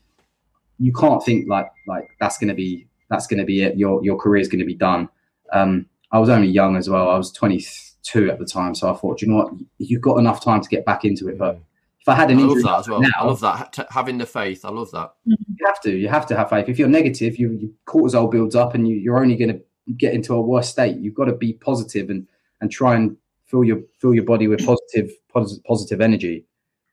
[0.80, 3.78] you can't think like like that's going to be that's going to be it.
[3.78, 5.10] Your your career is going to be done.
[5.54, 7.10] Um, I was only young as well.
[7.10, 10.44] I was 22 at the time, so I thought, you know what, you've got enough
[10.44, 11.38] time to get back into it.
[11.38, 11.60] But
[12.00, 13.02] if I had an I an love that as well.
[13.02, 13.88] now, I love that.
[13.90, 14.64] Having the faith.
[14.64, 15.14] I love that.
[15.26, 16.70] you have to you have to have faith.
[16.70, 20.14] If you're negative, you, you cortisol builds up, and you, you're only going to get
[20.14, 20.98] into a worse state.
[20.98, 22.28] You've got to be positive and
[22.62, 26.46] and try and fill your fill your body with positive positive, positive energy.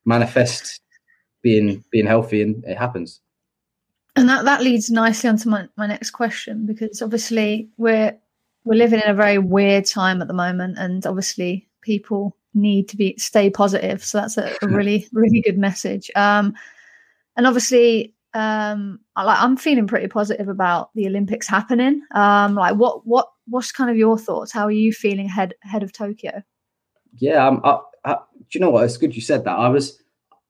[0.04, 0.80] Manifest
[1.42, 3.20] being being healthy, and it happens.
[4.16, 8.16] And that, that leads nicely onto my, my next question because obviously we're
[8.64, 12.96] we're living in a very weird time at the moment and obviously people need to
[12.96, 14.04] be stay positive.
[14.04, 16.10] So that's a, a really, really good message.
[16.16, 16.54] Um
[17.36, 22.02] and obviously um I, like I'm feeling pretty positive about the Olympics happening.
[22.14, 24.52] Um like what what what's kind of your thoughts?
[24.52, 26.42] How are you feeling ahead ahead of Tokyo?
[27.16, 28.84] Yeah, um, I, I, do you know what?
[28.84, 29.58] It's good you said that.
[29.58, 30.02] I was,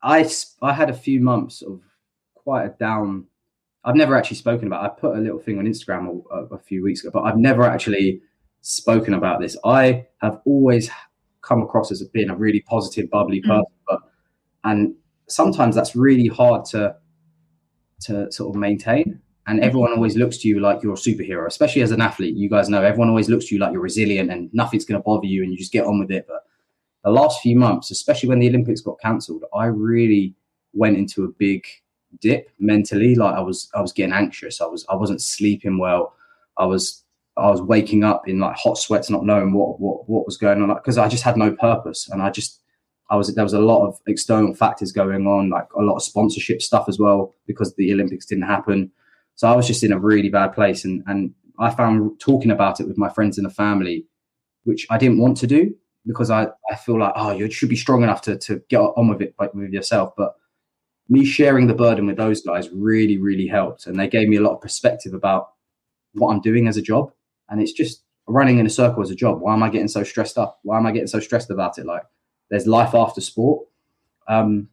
[0.02, 0.28] I
[0.62, 1.80] I had a few months of
[2.34, 3.26] quite a down.
[3.84, 4.84] I've never actually spoken about.
[4.84, 7.64] I put a little thing on Instagram a, a, few weeks ago, but I've never
[7.64, 8.22] actually
[8.62, 9.56] spoken about this.
[9.64, 10.90] I have always
[11.42, 13.48] come across as being a really positive, bubbly Mm.
[13.48, 14.00] person, but
[14.64, 14.94] and
[15.28, 16.96] sometimes that's really hard to
[18.02, 19.20] to sort of maintain.
[19.46, 22.34] And everyone always looks to you like you're a superhero, especially as an athlete.
[22.34, 25.04] You guys know everyone always looks to you like you're resilient and nothing's going to
[25.04, 26.24] bother you, and you just get on with it.
[26.26, 26.44] But
[27.04, 30.34] the last few months, especially when the Olympics got cancelled, I really
[30.72, 31.66] went into a big
[32.20, 33.14] dip mentally.
[33.14, 34.60] Like I was, I was getting anxious.
[34.60, 36.14] I was, I wasn't sleeping well.
[36.56, 37.04] I was,
[37.36, 40.62] I was waking up in like hot sweats, not knowing what what what was going
[40.62, 42.60] on because I just had no purpose, and I just,
[43.10, 46.02] I was there was a lot of external factors going on, like a lot of
[46.02, 48.92] sponsorship stuff as well because the Olympics didn't happen.
[49.34, 52.80] So I was just in a really bad place, and and I found talking about
[52.80, 54.06] it with my friends and the family,
[54.62, 55.74] which I didn't want to do
[56.06, 59.08] because I, I feel like oh you should be strong enough to to get on
[59.08, 60.34] with it like, with yourself but
[61.08, 63.86] me sharing the burden with those guys really really helped.
[63.86, 65.50] And they gave me a lot of perspective about
[66.14, 67.12] what I'm doing as a job.
[67.48, 69.40] And it's just running in a circle as a job.
[69.40, 70.60] Why am I getting so stressed up?
[70.62, 71.86] Why am I getting so stressed about it?
[71.86, 72.02] Like
[72.50, 73.66] there's life after sport.
[74.28, 74.68] Um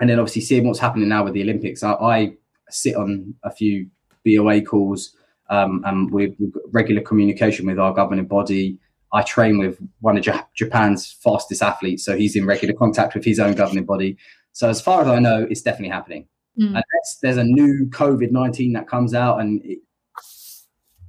[0.00, 2.32] and then obviously seeing what's happening now with the Olympics I, I
[2.70, 3.88] sit on a few
[4.24, 5.14] BOA calls
[5.50, 6.36] um, and we've,
[6.70, 8.78] regular communication with our governing body.
[9.12, 13.24] I train with one of Ja- Japan's fastest athletes, so he's in regular contact with
[13.24, 14.16] his own governing body.
[14.52, 16.26] So as far as I know, it's definitely happening.
[16.58, 16.68] Mm.
[16.68, 19.78] Unless there's a new COVID nineteen that comes out and it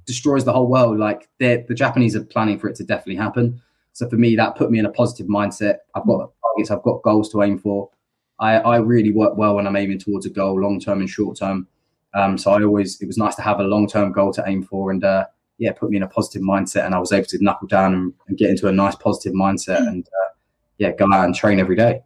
[0.06, 3.60] destroys the whole world, like the Japanese are planning for it to definitely happen.
[3.92, 5.78] So for me, that put me in a positive mindset.
[5.94, 7.90] I've got targets, I've got goals to aim for.
[8.38, 11.36] I, I really work well when I'm aiming towards a goal, long term and short
[11.38, 11.68] term.
[12.14, 14.62] Um, so I always it was nice to have a long term goal to aim
[14.62, 15.26] for, and uh,
[15.58, 18.14] yeah, put me in a positive mindset, and I was able to knuckle down and,
[18.28, 20.32] and get into a nice positive mindset, and uh,
[20.78, 22.02] yeah, go out and train every day.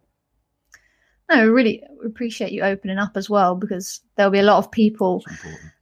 [1.31, 5.25] No, really appreciate you opening up as well because there'll be a lot of people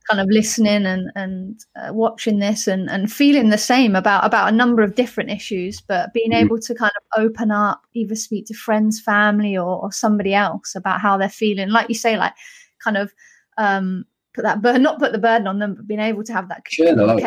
[0.08, 4.52] kind of listening and and uh, watching this and and feeling the same about about
[4.52, 6.40] a number of different issues, but being Mhm.
[6.42, 10.74] able to kind of open up, either speak to friends, family, or, or somebody else
[10.74, 11.70] about how they're feeling.
[11.70, 12.34] Like you say, like
[12.82, 13.12] kind of
[13.58, 14.04] um
[14.34, 16.64] put that burden, not put the burden on them, but being able to have that
[16.78, 17.22] the load.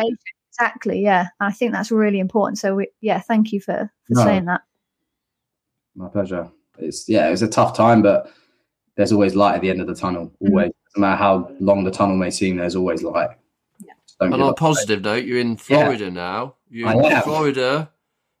[0.52, 1.28] Exactly, yeah.
[1.40, 2.58] I think that's really important.
[2.58, 4.24] So we, yeah, thank you for for No.
[4.24, 4.62] saying that.
[5.94, 6.50] My pleasure.
[6.78, 8.30] It's yeah, it was a tough time, but
[8.96, 10.32] there's always light at the end of the tunnel.
[10.42, 10.48] Mm.
[10.50, 13.30] Always, no matter how long the tunnel may seem, there's always light.
[13.80, 14.56] Just don't And on a up.
[14.58, 16.54] positive note, you're in Florida now.
[16.70, 17.22] You're I in am.
[17.22, 17.90] Florida.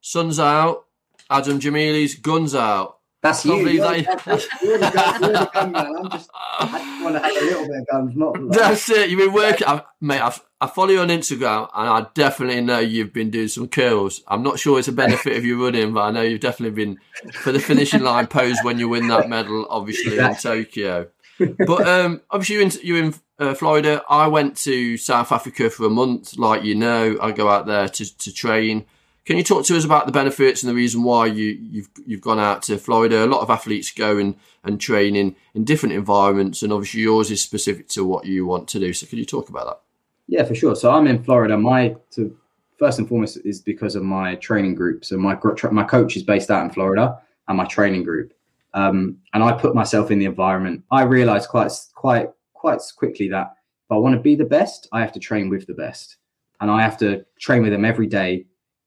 [0.00, 0.86] Sun's out.
[1.30, 2.98] Adam Gemili's guns out.
[3.20, 3.56] That's you.
[3.68, 5.96] You're, that- that's- you're the gun, you're the gun man.
[5.96, 8.40] I'm just, I just want to have a little bit of guns, not.
[8.42, 9.10] Like, That's it.
[9.10, 10.20] You've been working, I, mate.
[10.20, 14.22] I, I follow you on Instagram, and I definitely know you've been doing some curls.
[14.26, 16.98] I'm not sure it's a benefit of you running, but I know you've definitely been
[17.32, 21.08] for the finishing line pose when you win that medal, obviously in Tokyo.
[21.38, 24.02] But um, obviously you're in, you're in uh, Florida.
[24.10, 27.16] I went to South Africa for a month, like you know.
[27.22, 28.84] I go out there to, to train.
[29.24, 32.20] Can you talk to us about the benefits and the reason why you, you've you've
[32.20, 33.24] gone out to Florida?
[33.24, 37.30] A lot of athletes go and, and train in, in different environments, and obviously yours
[37.30, 38.92] is specific to what you want to do.
[38.92, 39.87] So, can you talk about that?
[40.28, 40.76] Yeah, for sure.
[40.76, 41.56] So I'm in Florida.
[41.56, 42.36] My to
[42.78, 45.04] first and foremost is because of my training group.
[45.04, 45.36] So my
[45.72, 48.32] my coach is based out in Florida, and my training group.
[48.74, 50.84] Um, and I put myself in the environment.
[50.90, 53.54] I realized quite quite quite quickly that
[53.86, 56.16] if I want to be the best, I have to train with the best,
[56.60, 58.46] and I have to train with them every day,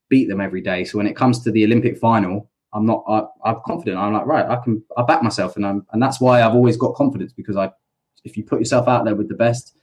[0.10, 0.84] beat them every day.
[0.86, 3.04] So when it comes to the Olympic final, I'm not.
[3.08, 3.98] I, I'm confident.
[3.98, 4.46] I'm like right.
[4.46, 4.84] I can.
[4.96, 5.88] I back myself, and I'm.
[5.92, 7.72] And that's why I've always got confidence because I,
[8.24, 9.81] if you put yourself out there with the best,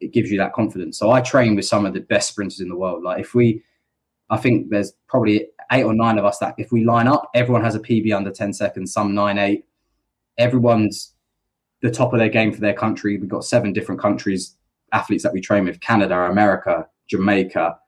[0.00, 0.98] it gives you that confidence.
[0.98, 3.02] So I train with some of the best sprinters in the world.
[3.02, 3.62] Like if we,
[4.30, 7.62] I think there's probably eight or nine of us that if we line up, everyone
[7.62, 9.64] has a PB under 10 seconds, some nine, eight.
[10.38, 11.14] Everyone's
[11.80, 13.18] the top of their game for their country.
[13.18, 14.56] We've got seven different countries,
[14.92, 17.78] athletes that we train with Canada, America, Jamaica,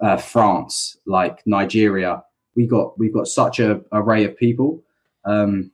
[0.00, 2.22] uh, France, like Nigeria.
[2.54, 4.82] We got we've got such a array of people.
[5.24, 5.72] Um,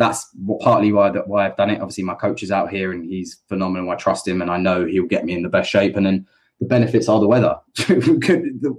[0.00, 1.82] that's partly why that why I've done it.
[1.82, 3.90] Obviously, my coach is out here and he's phenomenal.
[3.90, 5.94] I trust him and I know he'll get me in the best shape.
[5.94, 6.26] And then
[6.58, 7.56] the benefits are the weather.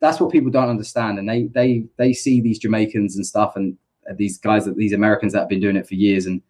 [0.00, 3.76] That's what people don't understand, and they they they see these Jamaicans and stuff, and
[4.16, 6.40] these guys that these Americans that have been doing it for years, and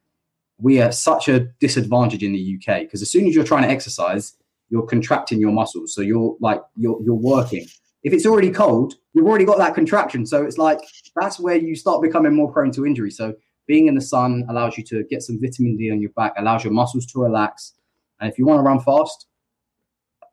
[0.61, 3.71] we are such a disadvantage in the UK because as soon as you're trying to
[3.71, 4.37] exercise,
[4.69, 7.65] you're contracting your muscles, so you're like you're you're working.
[8.03, 10.81] If it's already cold, you've already got that contraction, so it's like
[11.17, 13.11] that's where you start becoming more prone to injury.
[13.11, 13.35] So
[13.69, 16.65] being in the sun allows you to get some vitamin D on your back, allows
[16.65, 17.75] your muscles to relax,
[18.21, 19.27] and if you want to run fast,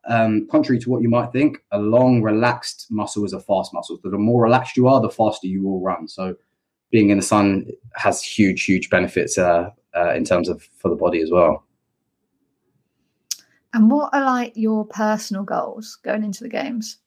[0.08, 4.00] um, contrary to what you might think, a long, relaxed muscle is a fast muscle.
[4.02, 6.08] So the more relaxed you are, the faster you will run.
[6.08, 6.36] So
[6.92, 10.96] being in the sun has huge, huge benefits uh, uh, in terms of for the
[10.96, 11.64] body as well.
[13.74, 16.98] And what are like your personal goals going into the games?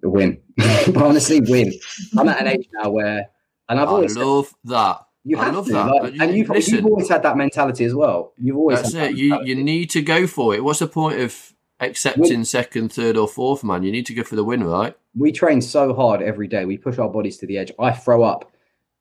[0.00, 0.40] The win,
[0.96, 1.72] honestly, win.
[2.16, 3.26] I'm at an age now where,
[3.68, 5.06] and I've I always said, love that.
[5.24, 5.86] you I have love to, that.
[5.86, 6.74] like, you- and you've, listen.
[6.76, 8.32] you've always had that mentality as well.
[8.38, 9.12] You've always That's had it.
[9.12, 10.62] that You you need to go for it.
[10.64, 13.82] What's the point of accepting second, third, or fourth, man?
[13.82, 14.96] You need to go for the win, right?
[15.16, 16.64] we train so hard every day.
[16.64, 17.70] We push our bodies to the edge.
[17.78, 18.50] I throw up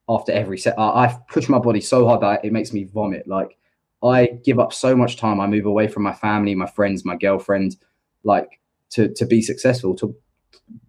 [0.07, 0.77] after every set.
[0.77, 3.27] I, I push my body so hard that it makes me vomit.
[3.27, 3.57] Like
[4.03, 5.39] I give up so much time.
[5.39, 7.77] I move away from my family, my friends, my girlfriend,
[8.23, 8.59] like
[8.91, 9.95] to to be successful.
[9.95, 10.15] To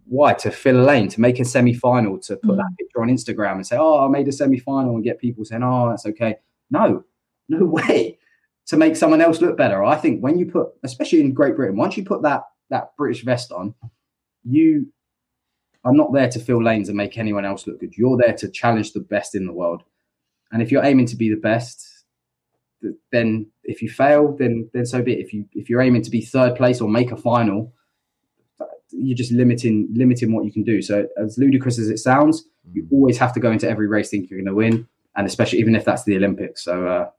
[0.07, 0.33] why?
[0.33, 2.77] To fill a lane, to make a semi final, to put that mm.
[2.77, 5.63] picture on Instagram and say, "Oh, I made a semi final," and get people saying,
[5.63, 6.37] "Oh, that's okay."
[6.69, 7.03] No,
[7.49, 8.19] no way.
[8.67, 9.83] To make someone else look better.
[9.83, 13.23] I think when you put, especially in Great Britain, once you put that that British
[13.23, 13.75] vest on,
[14.43, 14.91] you
[15.83, 17.95] are not there to fill lanes and make anyone else look good.
[17.95, 19.83] You're there to challenge the best in the world.
[20.51, 21.87] And if you're aiming to be the best,
[23.11, 25.19] then if you fail, then then so be it.
[25.19, 27.73] If you if you're aiming to be third place or make a final,
[28.91, 30.81] you're just limiting limiting what you can do.
[30.81, 34.29] So as ludicrous as it sounds, you always have to go into every race thinking
[34.29, 36.63] you're going to win, and especially even if that's the Olympics.
[36.63, 37.09] So uh,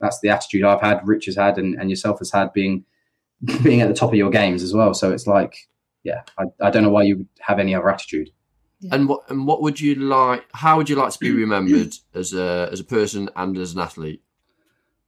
[0.00, 2.84] that's the attitude I've had, Rich has had, and, and yourself has had being
[3.62, 4.94] being at the top of your games as well.
[4.94, 5.56] So it's like,
[6.02, 8.30] yeah, I, I don't know why you would have any other attitude.
[8.92, 10.44] And what and what would you like?
[10.52, 13.80] How would you like to be remembered as a as a person and as an
[13.80, 14.22] athlete?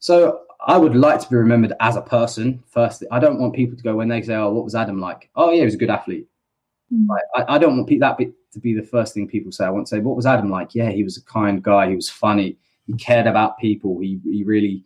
[0.01, 2.63] So I would like to be remembered as a person.
[2.69, 5.31] Firstly, I don't want people to go when they say, "Oh, what was Adam like?"
[5.37, 6.29] Oh, yeah, he was a good athlete.
[6.93, 7.07] Mm.
[7.09, 9.65] Like, I, I don't want pe- that bit to be the first thing people say.
[9.65, 11.89] I want to say, "What was Adam like?" Yeah, he was a kind guy.
[11.89, 12.59] He was funny.
[12.87, 13.99] He cared about people.
[14.01, 14.85] He he really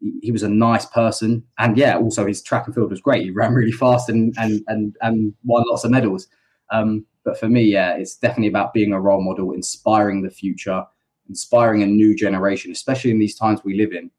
[0.00, 1.44] he, he was a nice person.
[1.58, 3.24] And yeah, also his track and field was great.
[3.24, 6.28] He ran really fast and and and and won lots of medals.
[6.70, 10.84] Um, but for me, yeah, it's definitely about being a role model, inspiring the future,
[11.28, 14.10] inspiring a new generation, especially in these times we live in.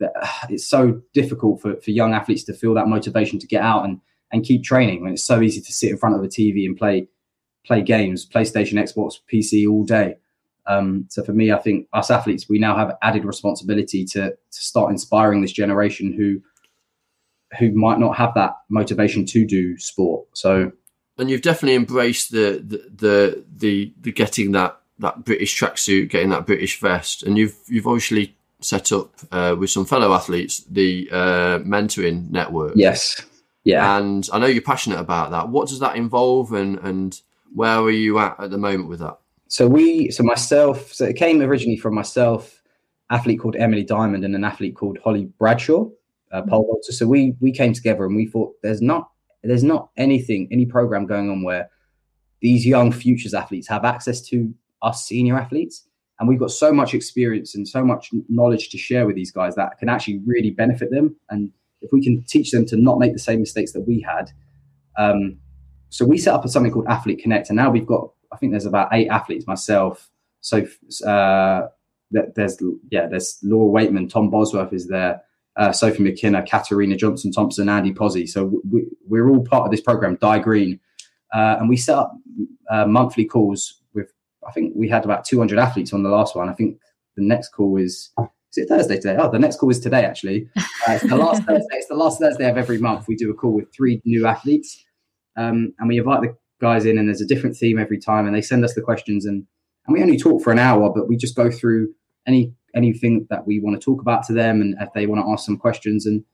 [0.48, 4.00] It's so difficult for, for young athletes to feel that motivation to get out and,
[4.32, 6.76] and keep training when it's so easy to sit in front of a TV and
[6.76, 7.08] play
[7.66, 10.16] play games, PlayStation, Xbox, PC all day.
[10.66, 14.36] Um, so for me, I think us athletes, we now have added responsibility to to
[14.50, 16.40] start inspiring this generation who
[17.58, 20.26] who might not have that motivation to do sport.
[20.34, 20.72] So
[21.18, 26.30] and you've definitely embraced the the the the, the getting that that British tracksuit, getting
[26.30, 31.08] that British vest, and you've you've obviously set up uh, with some fellow athletes the
[31.12, 32.72] uh, mentoring network.
[32.76, 33.20] yes,
[33.64, 33.98] yeah.
[33.98, 35.48] and I know you're passionate about that.
[35.48, 37.20] What does that involve, and and
[37.54, 39.18] where are you at at the moment with that?
[39.48, 42.62] so we so myself so it came originally from myself
[43.10, 45.88] athlete called emily diamond and an athlete called holly bradshaw
[46.32, 49.10] uh, pole vaulter so we we came together and we thought there's not
[49.44, 51.70] there's not anything any program going on where
[52.40, 54.52] these young futures athletes have access to
[54.82, 55.86] us senior athletes
[56.18, 59.54] and we've got so much experience and so much knowledge to share with these guys
[59.54, 61.50] that can actually really benefit them and
[61.82, 64.30] if we can teach them to not make the same mistakes that we had
[64.98, 65.36] um,
[65.88, 68.66] so we set up something called athlete connect and now we've got I think there's
[68.66, 69.46] about eight athletes.
[69.46, 70.10] Myself,
[70.40, 70.66] so
[71.06, 71.68] uh,
[72.10, 75.22] there's yeah, there's Laura Weightman, Tom Bosworth is there,
[75.56, 78.28] uh, Sophie McKenna, Katarina Johnson Thompson, Andy Pozzi.
[78.28, 80.80] So we, we're all part of this program, Dai Greene,
[81.34, 82.12] uh, and we set up
[82.70, 83.80] uh, monthly calls.
[84.46, 86.48] I think we had about 200 athletes on the last one.
[86.48, 86.78] I think
[87.16, 88.10] the next call is.
[88.18, 89.16] Is it Thursday today?
[89.18, 90.04] Oh, the next call is today.
[90.04, 91.66] Actually, uh, it's the last Thursday.
[91.72, 93.06] It's the last Thursday of every month.
[93.06, 94.82] We do a call with three new athletes,
[95.36, 98.34] um, and we invite the guys in and there's a different theme every time and
[98.34, 99.46] they send us the questions and
[99.86, 101.92] and we only talk for an hour but we just go through
[102.26, 105.30] any anything that we want to talk about to them and if they want to
[105.30, 106.24] ask some questions and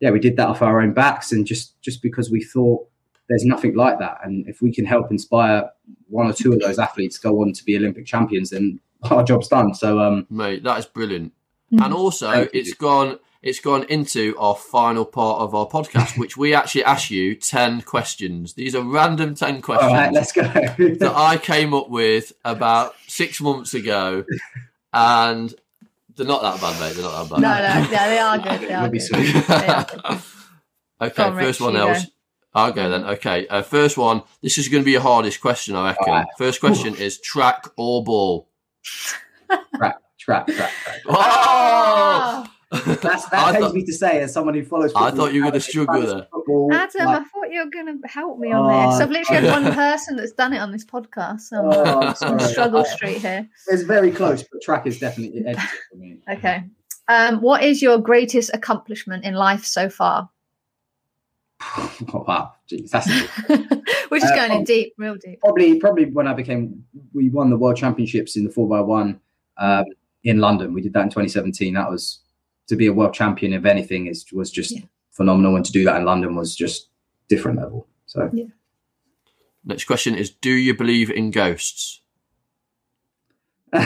[0.00, 2.86] yeah we did that off our own backs and just just because we thought
[3.30, 5.70] there's nothing like that and if we can help inspire
[6.08, 8.78] one or two of those athletes go on to be olympic champions then
[9.10, 11.32] our job's done so um Mate, that is brilliant.
[11.72, 11.84] Mm.
[11.86, 13.18] And also, it's gone.
[13.42, 17.80] It's gone into our final part of our podcast, which we actually ask you ten
[17.80, 18.54] questions.
[18.54, 23.40] These are random ten questions right let's go that I came up with about six
[23.40, 24.24] months ago,
[24.92, 25.54] and
[26.16, 26.94] they're not that bad, mate.
[26.94, 27.84] They're not that No, bad.
[27.84, 28.60] no, yeah, they are good.
[28.60, 29.06] They We'll are be good.
[29.06, 29.46] sweet.
[29.46, 30.20] They are good.
[31.02, 32.04] okay, on, first Rich, one you else.
[32.04, 32.10] go.
[32.54, 33.04] I'll go then.
[33.04, 34.22] Okay, uh, first one.
[34.42, 36.08] This is going to be your hardest question, I reckon.
[36.08, 36.26] Alright.
[36.36, 38.48] First question is track or ball.
[39.76, 40.72] track track track, track.
[41.08, 42.46] Oh!
[42.72, 44.92] That's, that I pains thought- me to say as someone who follows.
[44.94, 46.26] I thought you were gonna struggle there.
[46.32, 49.00] football, Adam, like- I thought you were going to help me on Oh, this.
[49.00, 51.40] I've literally had one person that's done it on this podcast.
[51.42, 53.48] So Oh, I'm I'm on struggle I- street here.
[53.68, 56.18] It's very close, but track is definitely edited for me.
[56.30, 56.64] Okay.
[57.08, 60.30] Um, what is your greatest accomplishment in life so far?
[62.14, 63.06] oh, wow, Jeez, that's
[64.10, 64.64] We're just Uh, going in oh.
[64.64, 65.40] deep, real deep.
[65.40, 66.84] probably probably when I became.
[67.12, 69.20] We won the world championships in the four x one
[69.58, 69.84] um,
[70.24, 70.72] in London.
[70.72, 71.74] We did that in 2017.
[71.74, 72.20] That was
[72.68, 73.52] to be a world champion.
[73.52, 74.82] If anything, is was just Yeah.
[75.12, 76.88] phenomenal, and to do that in London was just
[77.28, 77.86] different level.
[78.06, 78.46] So yeah.
[79.64, 82.00] Next question is: Do you believe in ghosts?
[83.72, 83.78] do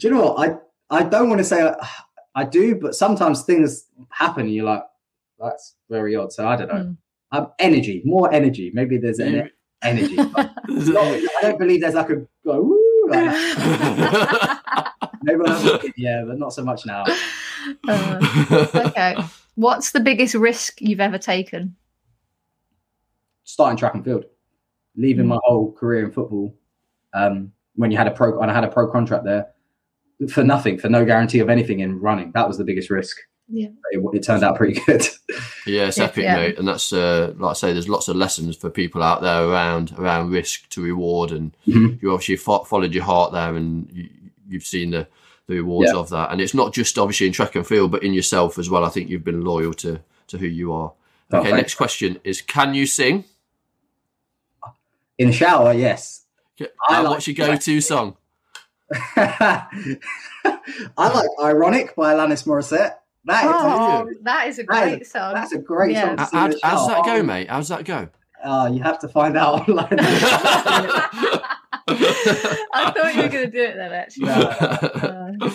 [0.00, 0.56] you know what I?
[0.90, 1.88] I don't want to say I,
[2.34, 4.82] I do, but sometimes things happen, and you're like,
[5.44, 6.32] that's very odd.
[6.32, 6.74] So I don't know.
[6.74, 6.96] Mm.
[7.32, 8.70] Um, energy, more energy.
[8.74, 9.50] Maybe there's an
[9.82, 10.14] energy.
[10.16, 10.36] not-
[10.68, 12.62] I don't believe there's like a go.
[12.62, 13.24] Woo, like,
[15.22, 17.04] maybe I was a yeah, but not so much now.
[17.88, 19.16] Uh, okay.
[19.56, 21.74] What's the biggest risk you've ever taken?
[23.44, 24.24] Starting track and field,
[24.96, 26.54] leaving my whole career in football.
[27.12, 29.48] Um, when you had a pro, and I had a pro contract there
[30.28, 32.32] for nothing, for no guarantee of anything in running.
[32.32, 33.16] That was the biggest risk.
[33.48, 33.68] Yeah.
[33.92, 35.06] It, it turned out pretty good.
[35.66, 36.36] Yeah, it's epic, yeah.
[36.36, 37.72] mate, and that's uh, like I say.
[37.72, 42.02] There's lots of lessons for people out there around around risk to reward, and Mhm.
[42.02, 44.10] you obviously fo- followed your heart there, and you,
[44.46, 45.06] you've seen the
[45.46, 45.98] the rewards Yeah.
[46.00, 46.30] of that.
[46.32, 48.84] And it's not just obviously in track and field, but in yourself as well.
[48.84, 50.92] I think you've been loyal to to who you are.
[51.32, 53.24] Oh, Okay, thank next question is: Can you sing?
[55.16, 56.24] in the shower, yes.
[56.60, 58.16] I Uh, like what's your go-to song?
[59.16, 59.66] I
[60.98, 62.96] like "Ironic" by Alanis Morissette.
[63.26, 65.34] That is, Oh, that is a That is- great song.
[65.34, 66.16] that's a great Yeah.
[66.16, 66.18] song.
[66.18, 67.16] How, how, how's that shower.
[67.18, 67.48] go, mate?
[67.48, 68.08] How's that go?
[68.44, 69.88] Uh, you have to find out online.
[71.86, 74.26] I thought you were going to do it then, actually.
[74.26, 74.32] No.
[75.40, 75.50] Uh,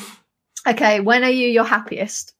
[0.71, 2.33] okay, when are you your happiest?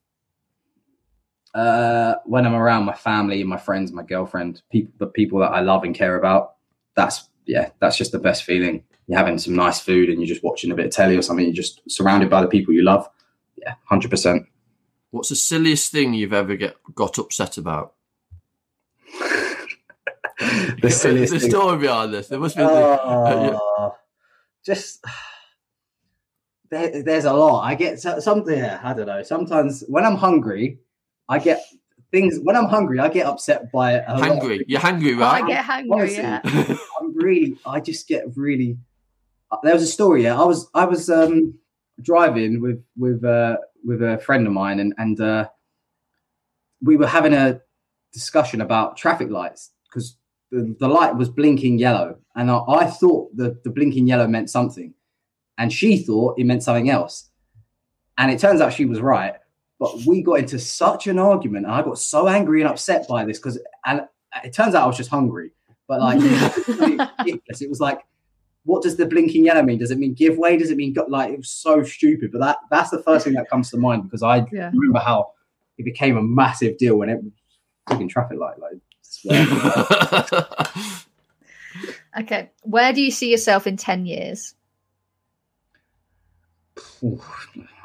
[1.55, 5.61] uh, when I'm around my family, my friends, my girlfriend, people, the people that I
[5.61, 6.53] love and care about,
[6.95, 8.83] that's yeah, that's just the best feeling.
[9.07, 11.43] You're having some nice food and you're just watching a bit of telly or something.
[11.45, 13.09] You're just surrounded by the people you love.
[13.57, 14.45] Yeah, hundred percent.
[15.11, 17.93] What's the silliest thing you've ever get got upset about?
[20.81, 21.49] The silliest the thing.
[21.49, 22.27] story behind this.
[22.27, 22.63] There must be.
[22.63, 23.95] the- Oh,
[24.65, 25.03] just
[26.69, 27.61] there, there's a lot.
[27.61, 28.57] I get something.
[28.57, 29.23] Yeah, I don't know.
[29.23, 30.79] Sometimes when I'm hungry,
[31.27, 31.61] I get
[32.11, 32.37] things.
[32.41, 34.27] When I'm hungry, I get upset by a lot.
[34.27, 34.63] Hungry.
[34.67, 35.43] You're hungry, right?
[35.43, 35.91] I get hungry.
[35.91, 36.17] Honestly.
[36.23, 36.41] Yeah.
[37.01, 37.57] I'm really.
[37.65, 38.77] I just get really.
[39.51, 40.23] uh, There was a story.
[40.23, 40.69] Yeah, I was.
[40.73, 41.55] I was um
[42.01, 45.49] driving with with uh with a friend of mine, and and uh,
[46.81, 47.61] we were having a
[48.13, 50.17] discussion about traffic lights because
[50.51, 54.49] the, the light was blinking yellow, and I, I thought the the blinking yellow meant
[54.49, 54.93] something,
[55.57, 57.29] and she thought it meant something else,
[58.17, 59.35] and it turns out she was right.
[59.79, 63.23] But we got into such an argument, and I got so angry and upset by
[63.23, 64.01] this because, and
[64.43, 65.51] it turns out I was just hungry.
[65.87, 66.19] But like,
[67.25, 67.61] it was.
[67.61, 68.01] It was like,
[68.65, 69.77] what does the blinking yellow mean?
[69.79, 70.57] Does it mean give way?
[70.57, 71.05] Does it mean go-?
[71.07, 71.31] like?
[71.31, 72.31] It was so stupid.
[72.31, 74.71] But that that's the first thing that comes to mind because I Yeah.
[74.73, 75.31] remember how
[75.77, 77.31] it became a massive deal when it was
[77.87, 78.57] freaking traffic light.
[78.59, 78.79] Like,
[82.19, 82.51] Okay.
[82.63, 84.55] Where do you see yourself in 10 years?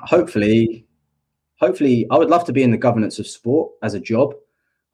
[0.01, 0.87] Hopefully,
[1.57, 4.35] hopefully, I would love to be in the governance of sport as a job.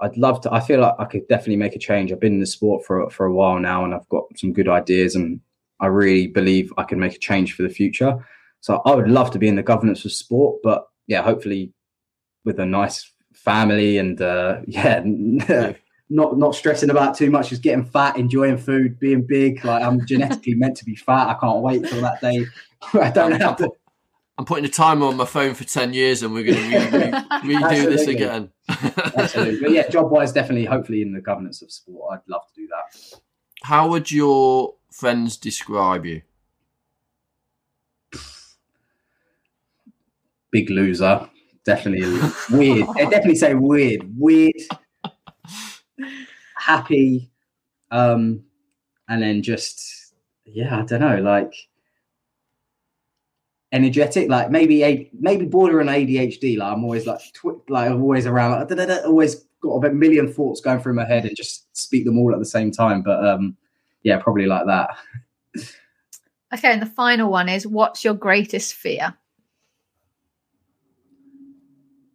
[0.01, 0.53] I'd love to.
[0.53, 2.11] I feel like I could definitely make a change.
[2.13, 4.69] I've been in the sport for for a while now, and I've got some good
[4.69, 5.41] ideas, and
[5.81, 8.27] I really believe I can make a change for the future.
[8.61, 11.73] So I would love to be in the governance of sport, but yeah, hopefully
[12.45, 15.03] with a nice family and uh, yeah,
[16.11, 19.65] not not stressing about too much, just getting fat, enjoying food, being big.
[19.65, 21.29] Like I'm genetically meant to be fat.
[21.29, 22.47] I can't wait till that day.
[22.95, 23.71] I don't have to.
[24.37, 27.11] I'm putting a timer on my phone for 10 years and we're going to re-
[27.11, 28.51] re- redo this again.
[29.15, 29.61] Absolutely.
[29.61, 32.15] But yeah, job wise, definitely, hopefully in the governance of sport.
[32.15, 33.21] I'd love to do that.
[33.63, 36.21] How would your friends describe you?
[40.53, 41.29] Big loser.
[41.65, 42.03] Definitely
[42.51, 42.87] weird.
[42.97, 44.03] They definitely say weird.
[44.17, 44.53] Weird.
[46.57, 47.31] Happy.
[47.91, 48.45] Um,
[49.09, 51.55] and then just yeah, I don't know, like
[53.73, 56.59] energetic, like maybe maybe border on ADHD.
[56.59, 60.61] Like I'm always like tw- like I'm always around, like always got a million thoughts
[60.61, 63.03] going through my head and just speak them all at the same time.
[63.03, 63.57] But um,
[64.03, 64.97] yeah, probably like that.
[66.53, 66.73] Okay.
[66.73, 69.15] And the final one is what's your greatest fear?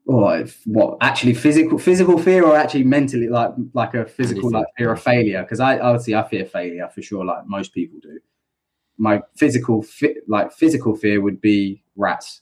[0.07, 4.51] Or if, what actually physical physical fear or actually mentally like like a physical Anything.
[4.51, 5.41] like fear of failure?
[5.41, 8.19] Because I obviously I fear failure for sure, like most people do.
[8.97, 12.41] My physical fi- like physical fear would be rats.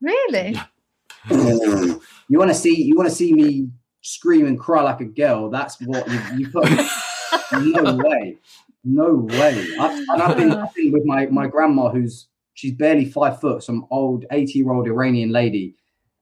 [0.00, 0.56] Really?
[1.30, 3.68] you want to see you want to see me
[4.00, 5.50] scream and cry like a girl?
[5.50, 6.68] That's what you, you put.
[7.52, 8.38] no way,
[8.84, 9.66] no way.
[9.80, 13.62] I've, and I've been, I've been with my my grandma, who's she's barely five foot,
[13.62, 15.74] some old eighty year old Iranian lady,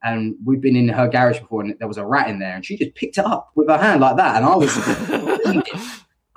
[0.03, 2.65] and we've been in her garage before, and there was a rat in there, and
[2.65, 4.71] she just picked it up with her hand like that, and I was.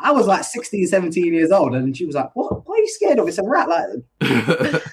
[0.05, 2.67] I was like 16, 17 years old, and she was like, "What?
[2.67, 3.27] Why are you scared of?
[3.29, 4.83] It's a rat!" Like,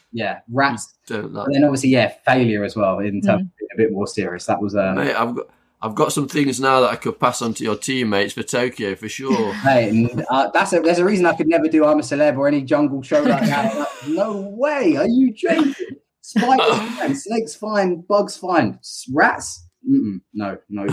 [0.12, 0.94] yeah, rats.
[1.06, 2.98] Don't like- And then obviously, yeah, failure as well.
[3.00, 5.48] In terms of being a bit more serious, that was uh, Mate, I've got
[5.84, 8.94] I've got some things now that I could pass on to your teammates for Tokyo
[8.94, 9.52] for sure.
[9.64, 12.48] Hey, uh, that's a, there's a reason I could never do I'm a celeb or
[12.48, 13.74] any jungle show like that.
[13.84, 15.74] Like, no way, are you joking?
[16.22, 16.66] Spiders
[16.98, 18.78] fine, snakes fine, bugs fine,
[19.12, 19.66] rats.
[19.86, 20.86] Mm-mm, no, no.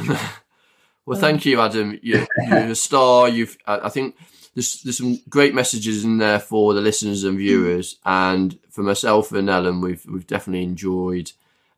[1.05, 1.97] Well, thank you, Adam.
[2.01, 3.29] You, you're a star.
[3.29, 4.15] You've, I I think
[4.55, 9.31] there's there's some great messages in there for the listeners and viewers, and for myself
[9.31, 11.31] and Ellen, we've we've definitely enjoyed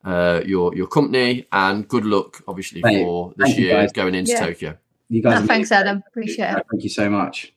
[0.04, 3.92] uh, your your company, and good luck, obviously, Mate, for this year guys.
[3.92, 4.46] going into Yeah.
[4.46, 4.78] Tokyo.
[5.10, 5.72] You guys, No, thanks.
[5.72, 6.04] Adam.
[6.08, 6.66] Appreciate it.
[6.72, 7.54] Thank you so much.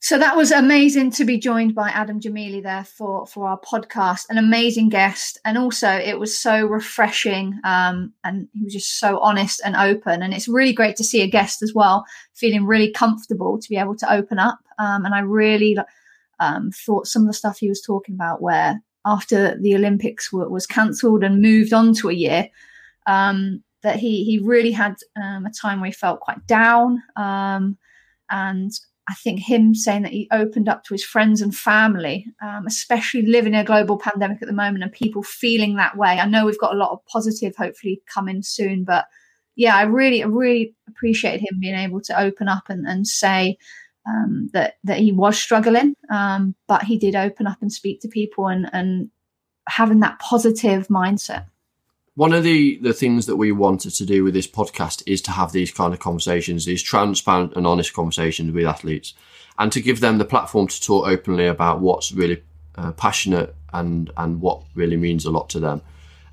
[0.00, 4.26] So that was amazing to be joined by Adam Gemili there for for our podcast.
[4.30, 7.58] An amazing guest, and also it was so refreshing.
[7.64, 10.22] Um, and he was just so honest and open.
[10.22, 13.76] And it's really great to see a guest as well feeling really comfortable to be
[13.76, 14.60] able to open up.
[14.78, 15.76] Um, and I really
[16.38, 20.48] um, thought some of the stuff he was talking about, where after the Olympics were,
[20.48, 22.48] was cancelled and moved on to a year,
[23.06, 27.02] um, that he he really had um, a time where he felt quite down.
[27.16, 27.78] Um,
[28.30, 28.70] and
[29.08, 33.22] I think him saying that he opened up to his friends and family, um, especially
[33.22, 36.18] living in a global pandemic at the moment and people feeling that way.
[36.18, 39.06] I know we've got a lot of positive, hopefully, coming soon, but
[39.56, 43.56] yeah, I really, really appreciated him being able to open up and, and say
[44.08, 48.08] um, that that he was struggling, um, but he did open up and speak to
[48.08, 49.10] people and and
[49.68, 51.46] having that positive mindset.
[52.14, 55.30] One of the, the things that we wanted to do with this podcast is to
[55.30, 59.14] have these kind of conversations, these transparent and honest conversations with athletes,
[59.56, 62.42] and to give them the platform to talk openly about what's really
[62.74, 65.82] uh, passionate and and what really means a lot to them,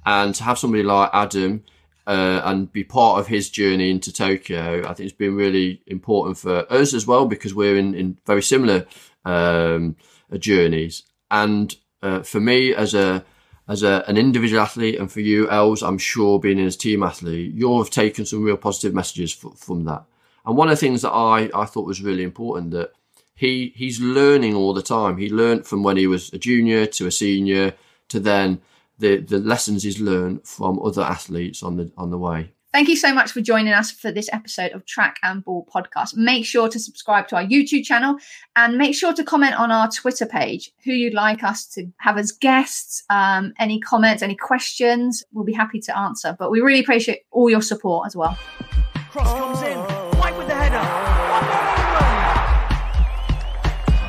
[0.05, 1.63] and to have somebody like Adam
[2.07, 6.37] uh, and be part of his journey into Tokyo, I think it's been really important
[6.37, 8.85] for us as well because we're in, in very similar
[9.23, 9.95] um,
[10.37, 13.25] journeys and uh, for me as a
[13.67, 17.01] as a, an individual athlete, and for you, Els, I'm sure being in as team
[17.01, 20.03] athlete, you've taken some real positive messages f- from that.
[20.45, 22.91] And one of the things that I, I thought was really important that
[23.33, 25.17] he he's learning all the time.
[25.17, 27.73] He learned from when he was a junior to a senior
[28.09, 28.61] to then
[28.99, 32.51] the the lessons he's learned from other athletes on the on the way.
[32.75, 36.17] Thank you so much for joining us for this episode of Track and Ball podcast.
[36.17, 38.17] Make sure to subscribe to our YouTube channel
[38.57, 42.17] and make sure to comment on our Twitter page who you'd like us to have
[42.17, 43.01] as guests.
[43.09, 46.35] Um, any comments, any questions, we'll be happy to answer.
[46.37, 48.37] But we really appreciate all your support as well.
[49.09, 49.77] Cross comes in.
[50.19, 50.75] White with the header.
[50.75, 51.85] One more on the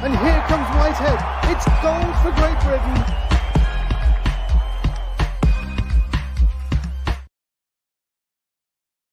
[0.02, 0.12] run.
[0.12, 1.20] And here comes Whitehead.
[1.52, 3.25] It's goal for Great Britain.